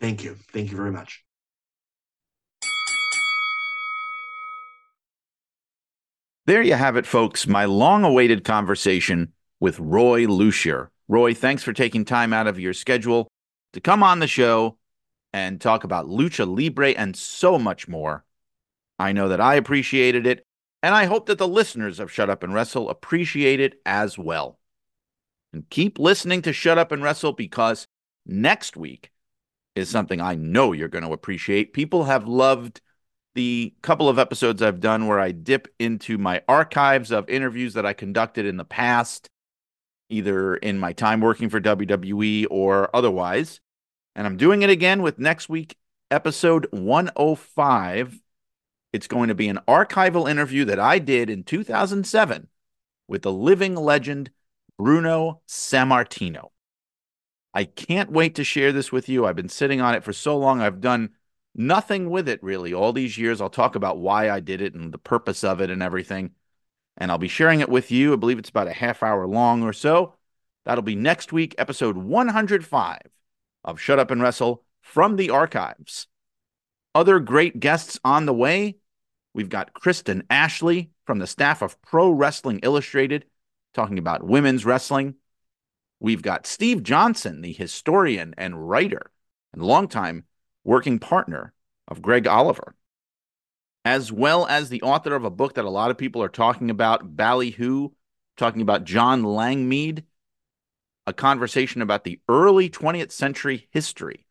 [0.00, 0.36] Thank you.
[0.52, 1.22] Thank you very much.
[6.46, 7.46] There you have it, folks.
[7.46, 10.90] My long awaited conversation with Roy Lucier.
[11.06, 13.28] Roy, thanks for taking time out of your schedule
[13.72, 14.78] to come on the show
[15.32, 18.24] and talk about lucha libre and so much more.
[18.98, 20.44] I know that I appreciated it,
[20.86, 24.60] and I hope that the listeners of Shut Up and Wrestle appreciate it as well.
[25.52, 27.88] And keep listening to Shut Up and Wrestle because
[28.24, 29.10] next week
[29.74, 31.72] is something I know you're going to appreciate.
[31.72, 32.82] People have loved
[33.34, 37.84] the couple of episodes I've done where I dip into my archives of interviews that
[37.84, 39.28] I conducted in the past,
[40.08, 43.60] either in my time working for WWE or otherwise.
[44.14, 45.76] And I'm doing it again with next week,
[46.12, 48.20] episode 105
[48.92, 52.48] it's going to be an archival interview that I did in 2007
[53.08, 54.30] with the living legend
[54.78, 56.50] Bruno Sammartino.
[57.54, 59.24] I can't wait to share this with you.
[59.24, 60.60] I've been sitting on it for so long.
[60.60, 61.10] I've done
[61.54, 63.40] nothing with it really all these years.
[63.40, 66.32] I'll talk about why I did it and the purpose of it and everything.
[66.98, 68.12] And I'll be sharing it with you.
[68.12, 70.14] I believe it's about a half hour long or so.
[70.64, 73.00] That'll be next week, episode 105
[73.64, 76.08] of Shut Up and Wrestle from the archives.
[76.96, 78.78] Other great guests on the way.
[79.34, 83.26] We've got Kristen Ashley from the staff of Pro Wrestling Illustrated
[83.74, 85.16] talking about women's wrestling.
[86.00, 89.10] We've got Steve Johnson, the historian and writer
[89.52, 90.24] and longtime
[90.64, 91.52] working partner
[91.86, 92.74] of Greg Oliver,
[93.84, 96.70] as well as the author of a book that a lot of people are talking
[96.70, 97.90] about, Ballyhoo,
[98.38, 100.04] talking about John Langmead,
[101.06, 104.25] a conversation about the early 20th century history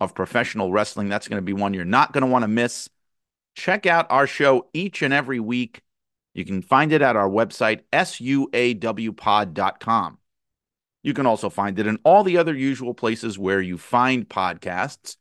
[0.00, 1.08] of professional wrestling.
[1.08, 2.88] That's going to be one you're not going to want to miss.
[3.54, 5.82] Check out our show each and every week.
[6.34, 9.18] You can find it at our website, suawpod.com.
[11.02, 15.16] You can also find it in all the other usual places where you find podcasts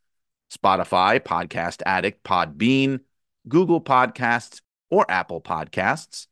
[0.51, 3.01] Spotify, Podcast Addict, Podbean,
[3.47, 6.27] Google Podcasts, or Apple Podcasts.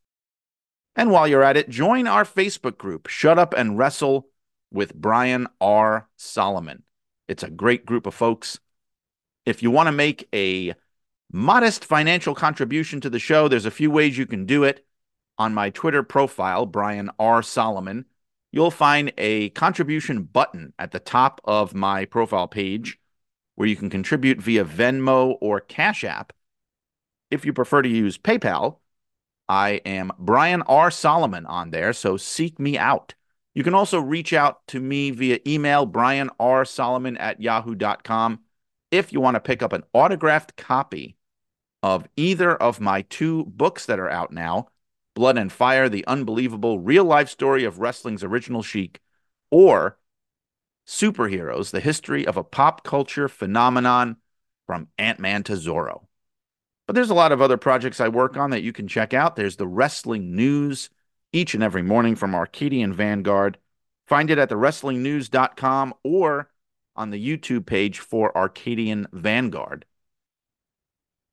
[0.96, 4.30] And while you're at it, join our Facebook group, Shut Up and Wrestle
[4.72, 6.08] with Brian R.
[6.16, 6.84] Solomon.
[7.28, 8.60] It's a great group of folks.
[9.46, 10.74] If you want to make a
[11.32, 14.86] modest financial contribution to the show, there's a few ways you can do it.
[15.38, 17.44] On my Twitter profile, Brian R.
[17.44, 18.06] Solomon,
[18.52, 23.00] you'll find a contribution button at the top of my profile page
[23.56, 26.32] where you can contribute via Venmo or Cash App.
[27.32, 28.78] If you prefer to use PayPal,
[29.50, 30.90] I am Brian R.
[30.90, 33.14] Solomon on there, so seek me out.
[33.56, 36.66] You can also reach out to me via email, Brian R.
[36.66, 38.42] Solomon at yahoo.com,
[38.92, 41.16] if you want to pick up an autographed copy
[41.82, 44.68] of either of my two books that are out now
[45.16, 49.00] Blood and Fire, the unbelievable real life story of wrestling's original Sheik,
[49.50, 49.98] or
[50.86, 54.18] Superheroes, the history of a pop culture phenomenon
[54.68, 56.06] from Ant Man to Zorro.
[56.86, 59.38] But there's a lot of other projects I work on that you can check out.
[59.38, 60.90] There's the wrestling news
[61.36, 63.58] each and every morning from Arcadian Vanguard.
[64.08, 66.50] Find it at thewrestlingnews.com or
[66.96, 69.84] on the YouTube page for Arcadian Vanguard.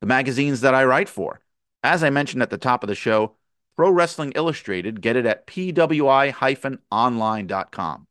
[0.01, 1.39] The magazines that I write for.
[1.85, 3.37] As I mentioned at the top of the show,
[3.77, 8.07] Pro Wrestling Illustrated, get it at pwi-online.com.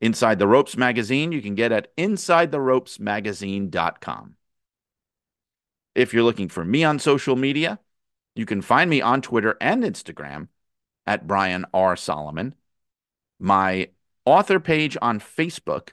[0.00, 4.34] Inside the Ropes magazine, you can get at insidetheropesmagazine.com.
[5.94, 7.78] If you're looking for me on social media,
[8.34, 10.48] you can find me on Twitter and Instagram
[11.08, 11.96] at Brian R.
[11.96, 12.54] Solomon.
[13.40, 13.88] My
[14.26, 15.92] author page on Facebook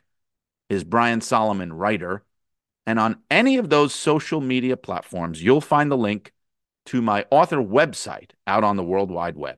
[0.69, 2.23] is Brian Solomon Writer.
[2.85, 6.33] And on any of those social media platforms, you'll find the link
[6.87, 9.57] to my author website out on the World Wide Web.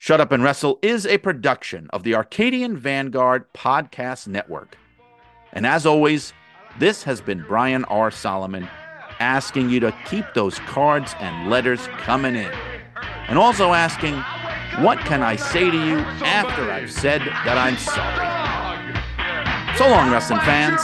[0.00, 4.76] Shut Up and Wrestle is a production of the Arcadian Vanguard Podcast Network.
[5.52, 6.32] And as always,
[6.80, 8.10] this has been Brian R.
[8.10, 8.68] Solomon
[9.20, 12.67] asking you to keep those cards and letters coming in.
[13.28, 14.14] And also asking,
[14.82, 19.76] what can I say to you after I've said that I'm sorry?
[19.76, 20.80] So long, wrestling fans.